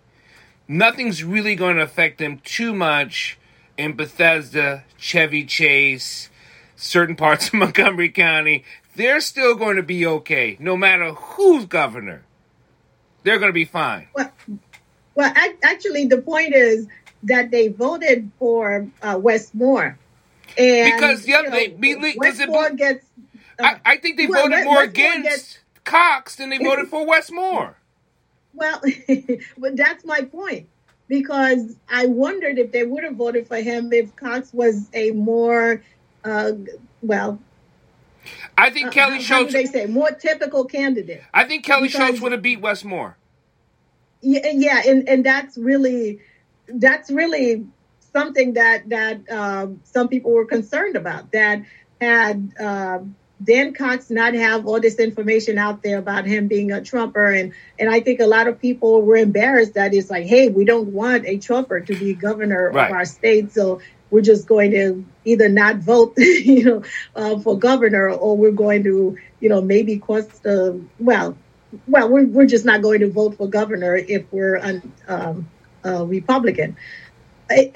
[0.67, 3.37] Nothing's really going to affect them too much
[3.77, 6.29] in Bethesda, Chevy Chase,
[6.75, 8.63] certain parts of Montgomery County.
[8.95, 12.23] They're still going to be okay, no matter who's governor.
[13.23, 14.07] They're going to be fine.
[14.15, 14.31] Well,
[15.15, 15.33] well
[15.63, 16.87] actually, the point is
[17.23, 19.97] that they voted for uh, Wes Moore
[20.57, 23.05] and because the other they because it gets.
[23.59, 27.05] Uh, I, I, think they well, voted more against gets, Cox than they voted for
[27.05, 27.77] Wes Moore.
[28.53, 28.81] Well,
[29.57, 30.67] but that's my point
[31.07, 35.83] because I wondered if they would have voted for him if Cox was a more,
[36.23, 36.53] uh,
[37.01, 37.39] well.
[38.57, 39.53] I think uh, Kelly how, Schulz.
[39.53, 41.21] How they say more typical candidate.
[41.33, 43.17] I think Kelly because, Schulz would have beat Wes Moore.
[44.21, 46.19] Yeah, yeah, and and that's really,
[46.67, 47.65] that's really
[48.13, 51.31] something that that um, some people were concerned about.
[51.31, 51.63] That
[51.99, 52.99] had uh,
[53.43, 57.53] Dan Cox not have all this information out there about him being a Trumper, and
[57.79, 60.89] and I think a lot of people were embarrassed that it's like, hey, we don't
[60.89, 62.89] want a Trumper to be governor right.
[62.89, 66.83] of our state, so we're just going to either not vote, you know,
[67.15, 71.37] uh, for governor, or we're going to, you know, maybe cost the well,
[71.87, 75.49] well, we're we're just not going to vote for governor if we're un, um,
[75.83, 76.77] a Republican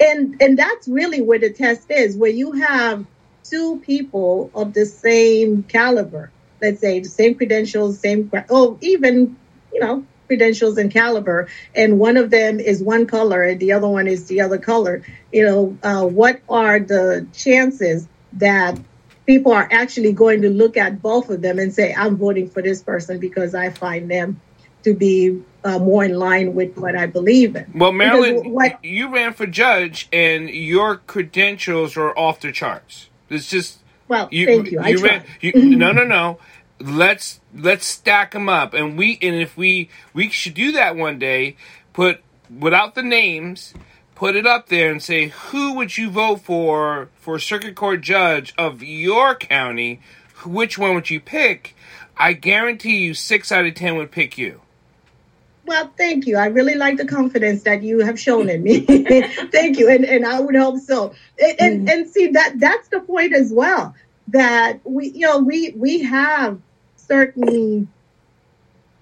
[0.00, 3.04] and and that's really where the test is where you have
[3.44, 9.36] two people of the same caliber let's say the same credentials same oh even
[9.72, 13.88] you know credentials and caliber and one of them is one color and the other
[13.88, 15.02] one is the other color.
[15.32, 18.78] You know uh, what are the chances that
[19.26, 22.62] people are actually going to look at both of them and say i'm voting for
[22.62, 24.40] this person because i find them
[24.86, 27.72] to be uh, more in line with what I believe in.
[27.74, 33.10] Well, Marilyn, what, you ran for judge, and your credentials are off the charts.
[33.28, 34.84] It's just well, you, thank you.
[34.86, 36.38] you, ran, you no, no, no.
[36.78, 41.18] Let's let's stack them up, and we and if we we should do that one
[41.18, 41.56] day.
[41.92, 42.22] Put
[42.56, 43.74] without the names,
[44.14, 48.54] put it up there and say who would you vote for for circuit court judge
[48.56, 50.00] of your county?
[50.44, 51.74] Which one would you pick?
[52.16, 54.60] I guarantee you, six out of ten would pick you.
[55.66, 56.36] Well, thank you.
[56.36, 58.80] I really like the confidence that you have shown in me.
[59.50, 61.12] thank you, and and I would hope so.
[61.38, 61.92] And, and, mm.
[61.92, 63.94] and see that that's the point as well.
[64.28, 66.60] That we, you know, we we have
[66.96, 67.88] certain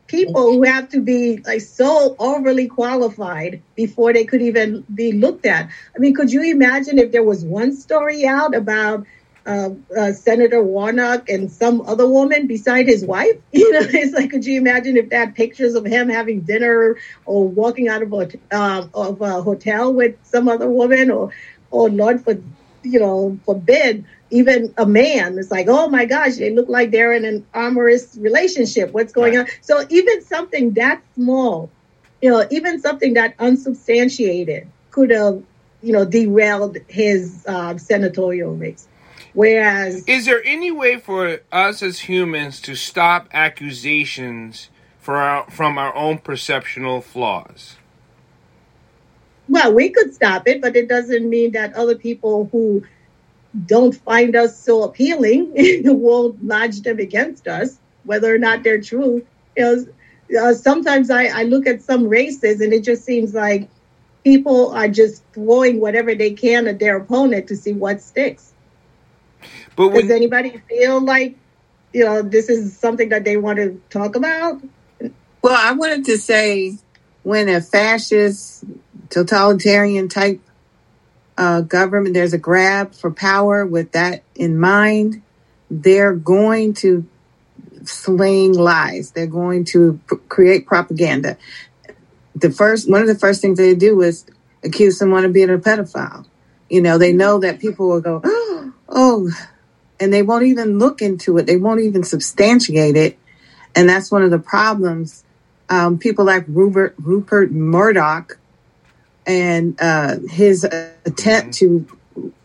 [0.07, 5.45] people who have to be like so overly qualified before they could even be looked
[5.45, 5.69] at.
[5.95, 9.07] I mean, could you imagine if there was one story out about
[9.47, 13.37] uh, uh, Senator Warnock and some other woman beside his wife.
[13.53, 16.97] You know, it's like, could you imagine if they had pictures of him having dinner
[17.25, 21.31] or walking out of a, uh, of a hotel with some other woman or,
[21.71, 22.35] or Lord for,
[22.83, 25.39] you know, forbid, even a man.
[25.39, 28.93] It's like, oh my gosh, they look like they're in an amorous relationship.
[28.93, 29.47] What's going on?
[29.61, 31.71] So even something that small,
[32.21, 35.43] you know, even something that unsubstantiated could have,
[35.83, 38.89] you know, derailed his uh, senatorial race.
[39.35, 44.71] Whereas, is there any way for us as humans to stop accusations
[45.01, 47.77] for our, from our own perceptional flaws?
[49.49, 52.85] Well, we could stop it, but it doesn't mean that other people who
[53.67, 55.53] don't find us so appealing
[55.85, 59.27] will lodge them against us, whether or not they're true.
[59.57, 59.87] You
[60.31, 63.69] know, uh, sometimes I, I look at some races and it just seems like
[64.25, 68.54] people are just throwing whatever they can at their opponent to see what sticks.
[69.77, 71.37] But when, does anybody feel like
[71.93, 74.63] you know this is something that they want to talk about?
[75.43, 76.79] Well, I wanted to say
[77.23, 78.65] when a fascist,
[79.11, 80.41] totalitarian type
[81.37, 85.23] uh, government, there's a grab for power with that in mind.
[85.71, 87.07] they're going to
[87.85, 89.13] sling lies.
[89.13, 91.37] They're going to p- create propaganda.
[92.35, 94.27] The first, one of the first things they do is
[94.65, 96.27] accuse someone of being a pedophile.
[96.69, 98.44] You know, they know that people will go, oh,
[98.95, 101.47] and they won't even look into it.
[101.47, 103.19] They won't even substantiate it.
[103.75, 105.25] And that's one of the problems.
[105.69, 108.39] Um, people like Rupert, Rupert Murdoch
[109.27, 111.87] and uh, his attempt to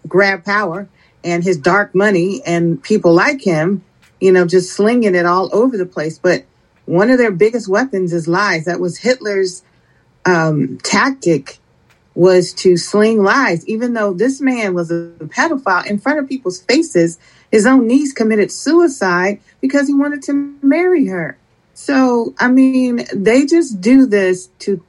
[0.08, 0.88] grab power
[1.24, 3.84] and his dark money and people like him,
[4.20, 6.18] you know, just slinging it all over the place.
[6.18, 6.46] But
[6.86, 8.66] one of their biggest weapons is lies.
[8.66, 9.64] That was Hitler's
[10.26, 11.59] um, tactic
[12.20, 13.66] was to sling lies.
[13.66, 17.18] Even though this man was a pedophile in front of people's faces,
[17.50, 21.38] his own niece committed suicide because he wanted to marry her.
[21.74, 24.84] So, I mean, they just do this to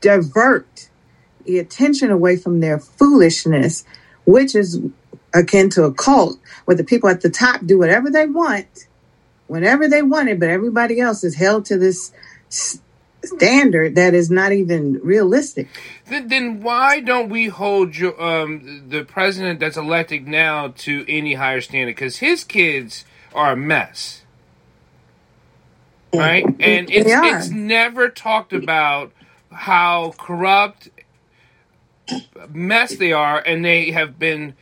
[0.00, 0.88] divert
[1.44, 3.84] the attention away from their foolishness,
[4.24, 4.80] which is
[5.32, 8.88] akin to a cult where the people at the top do whatever they want,
[9.46, 12.12] whenever they want it, but everybody else is held to this
[13.24, 15.68] standard that is not even realistic.
[16.08, 21.34] Then, then why don't we hold your, um, the president that's elected now to any
[21.34, 21.94] higher standard?
[21.94, 23.04] Because his kids
[23.34, 24.22] are a mess,
[26.14, 26.44] right?
[26.44, 29.12] And it's it's never talked about
[29.50, 30.90] how corrupt
[32.48, 34.54] mess they are, and they have been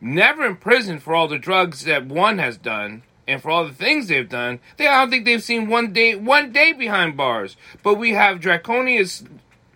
[0.00, 3.74] never in prison for all the drugs that one has done and for all the
[3.74, 4.60] things they've done.
[4.76, 7.56] They I don't think they've seen one day one day behind bars.
[7.82, 9.06] But we have draconian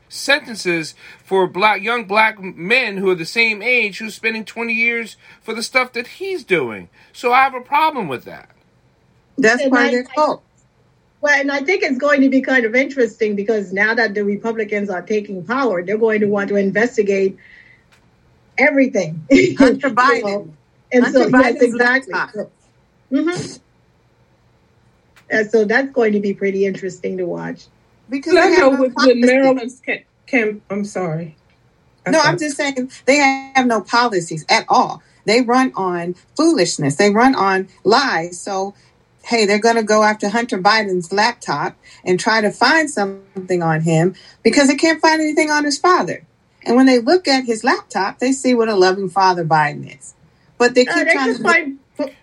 [0.09, 5.17] sentences for black young black men who are the same age who's spending 20 years
[5.43, 6.89] for the stuff that he's doing.
[7.13, 8.51] So I have a problem with that.
[9.37, 10.43] That's And part I- of their cult.
[11.21, 14.23] Well, and I think it's going to be kind of interesting because now that the
[14.25, 17.37] Republicans are taking power, they're going to want to investigate
[18.57, 19.27] everything.
[19.59, 20.23] Hunter You Biden.
[20.23, 20.55] know?
[20.93, 22.15] And so, Hunter yes, Biden's exactly.
[23.11, 23.35] Laptop.
[23.35, 23.61] Mhm.
[25.31, 27.67] And so that's going to be pretty interesting to watch.
[28.09, 29.21] Because I know no with, with policy.
[29.21, 31.37] Marilyn's camp, camp, I'm sorry.
[32.07, 33.17] I No, thought- I'm just saying they
[33.55, 35.03] have no policies at all.
[35.27, 36.97] They run on foolishness.
[36.97, 38.41] They run on lies.
[38.41, 38.73] So,
[39.25, 43.83] hey, they're going to go after Hunter Biden's laptop and try to find something on
[43.83, 46.25] him because they can't find anything on his father.
[46.65, 50.15] And when they look at his laptop, they see what a loving father Biden is.
[50.57, 51.79] But they Uh, keep they trying to find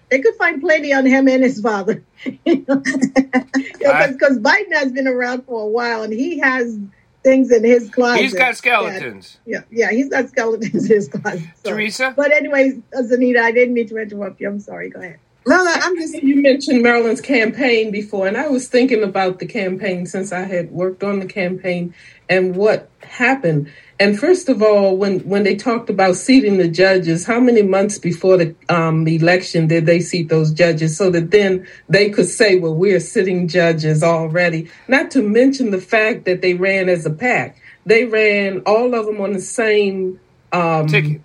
[0.10, 2.04] they could find plenty on him and his father.
[2.44, 6.78] Because Biden has been around for a while and he has
[7.24, 8.22] things in his closet.
[8.22, 9.38] He's got that- skeletons.
[9.46, 11.44] yeah, yeah, he's got skeletons in his closet.
[11.64, 12.14] so- Teresa?
[12.16, 14.48] But anyways, uh, Zanita, I didn't mean to interrupt you.
[14.48, 14.90] I'm sorry.
[14.90, 15.20] Go ahead.
[15.48, 16.16] No, no, I'm just.
[16.24, 20.72] You mentioned Marilyn's campaign before, and I was thinking about the campaign since I had
[20.72, 21.94] worked on the campaign
[22.28, 23.72] and what happened.
[24.00, 28.00] And first of all, when when they talked about seating the judges, how many months
[28.00, 32.58] before the um, election did they seat those judges so that then they could say,
[32.58, 37.12] "Well, we're sitting judges already." Not to mention the fact that they ran as a
[37.12, 37.56] pack.
[37.86, 40.20] They ran all of them on the same
[40.52, 41.22] um, Ticket.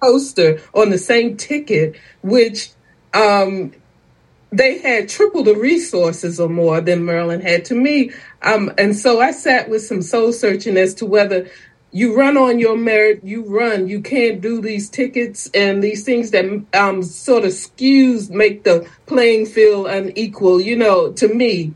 [0.00, 2.70] poster on the same ticket, which
[3.14, 3.72] um,
[4.50, 8.12] they had triple the resources or more than Marilyn had to me.
[8.42, 11.48] Um, and so I sat with some soul searching as to whether
[11.90, 13.86] you run on your merit, you run.
[13.86, 16.44] You can't do these tickets and these things that
[16.74, 20.60] um, sort of skews, make the playing field unequal.
[20.60, 21.72] You know, to me,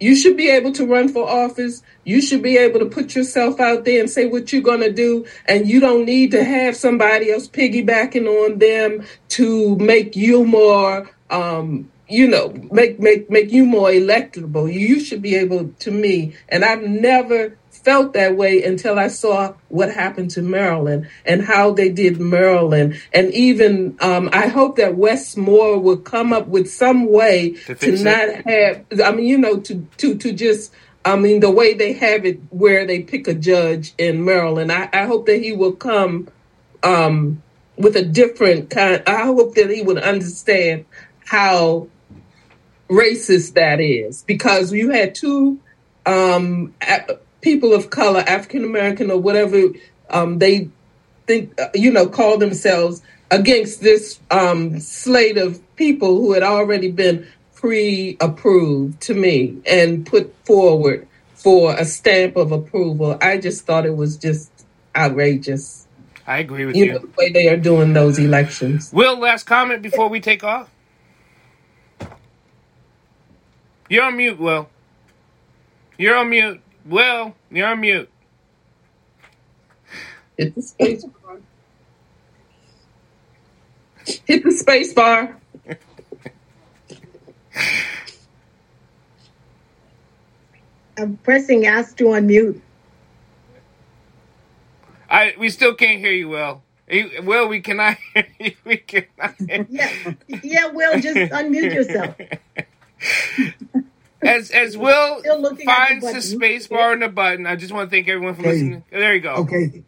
[0.00, 1.82] you should be able to run for office.
[2.04, 4.92] You should be able to put yourself out there and say what you're going to
[4.92, 5.26] do.
[5.46, 11.10] And you don't need to have somebody else piggybacking on them to make you more,
[11.30, 14.72] um, you know, make, make, make you more electable.
[14.72, 16.34] You should be able to me.
[16.48, 21.72] And I've never felt that way until I saw what happened to Marilyn and how
[21.72, 22.96] they did Marilyn.
[23.12, 27.56] And even um, I hope that Wes Moore will come up with some way To
[27.66, 28.04] to, fix it.
[28.04, 29.00] not have.
[29.04, 30.72] I mean, you know, to to to just.
[31.06, 34.72] I mean, the way they have it, where they pick a judge in Maryland.
[34.72, 36.28] I, I hope that he will come
[36.82, 37.42] um,
[37.76, 39.02] with a different kind.
[39.06, 40.86] I hope that he would understand
[41.26, 41.88] how
[42.88, 45.58] racist that is because you had two
[46.06, 46.74] um,
[47.44, 49.68] people of color, African American or whatever
[50.08, 50.70] um, they
[51.26, 56.90] think, uh, you know, call themselves against this um, slate of people who had already
[56.90, 63.18] been pre-approved to me and put forward for a stamp of approval.
[63.20, 64.50] I just thought it was just
[64.96, 65.86] outrageous.
[66.26, 66.92] I agree with You you.
[66.94, 68.90] know, the way they are doing those elections.
[68.90, 70.70] Will, last comment before we take off?
[73.90, 74.70] You're on mute, Will.
[75.98, 76.63] You're on mute.
[76.84, 78.10] Will, you're on mute.
[80.38, 81.38] Hit the space bar.
[84.26, 85.38] Hit the space bar.
[90.98, 92.60] I'm pressing ask to unmute.
[95.10, 96.64] I we still can't hear you, Will.
[96.88, 98.52] Eh, Will, we cannot hear you.
[98.64, 99.66] We cannot hear you.
[99.68, 99.90] Yeah,
[100.42, 102.16] yeah, Will, just unmute yourself.
[104.24, 105.22] As as Will
[105.64, 108.42] finds the, the space bar and the button, I just want to thank everyone for
[108.42, 108.50] okay.
[108.50, 108.84] listening.
[108.90, 109.34] There you go.
[109.36, 109.84] Okay,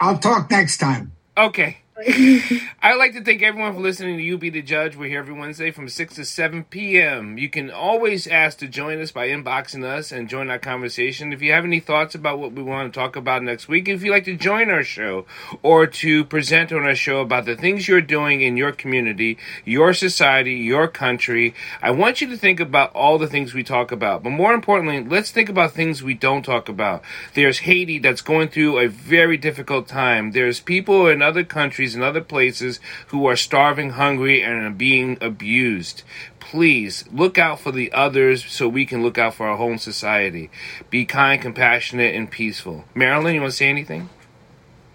[0.00, 1.12] I'll talk next time.
[1.36, 1.78] Okay.
[1.98, 4.96] I'd like to thank everyone for listening to You Be the Judge.
[4.96, 7.36] We're here every Wednesday from 6 to 7 p.m.
[7.36, 11.32] You can always ask to join us by inboxing us and join our conversation.
[11.32, 14.02] If you have any thoughts about what we want to talk about next week, if
[14.02, 15.26] you'd like to join our show
[15.62, 19.36] or to present on our show about the things you're doing in your community,
[19.66, 23.92] your society, your country, I want you to think about all the things we talk
[23.92, 24.22] about.
[24.22, 27.02] But more importantly, let's think about things we don't talk about.
[27.34, 30.30] There's Haiti that's going through a very difficult time.
[30.30, 34.70] There's people in other countries countries and other places who are starving, hungry, and are
[34.70, 36.02] being abused.
[36.38, 40.50] Please look out for the others so we can look out for our whole society.
[40.90, 42.84] Be kind, compassionate, and peaceful.
[42.94, 44.08] Marilyn, you want to say anything?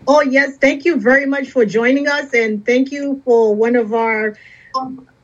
[0.08, 0.58] Oh, yes.
[0.58, 2.34] Thank you very much for joining us.
[2.34, 4.38] And thank you for one of our,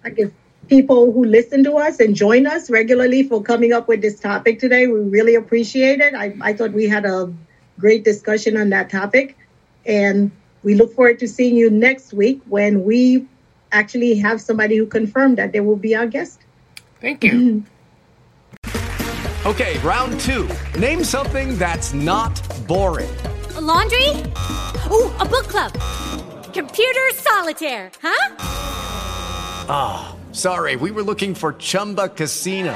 [0.04, 0.32] I guess,
[0.68, 4.60] people who listen to us and join us regularly for coming up with this topic
[4.60, 4.88] today.
[4.88, 6.16] We really appreciate it.
[6.16, 7.32] I, I thought we had a
[7.78, 9.38] great discussion on that topic.
[9.86, 10.32] And
[10.64, 13.28] we look forward to seeing you next week when we
[13.72, 16.39] actually have somebody who confirmed that they will be our guest.
[16.99, 17.64] Thank you.
[19.45, 20.49] okay, round two.
[20.78, 23.09] Name something that's not boring.
[23.55, 24.09] A laundry?
[24.91, 25.74] Ooh, a book club.
[26.53, 28.36] Computer solitaire, huh?
[29.70, 32.76] Ah, oh, sorry, we were looking for Chumba Casino.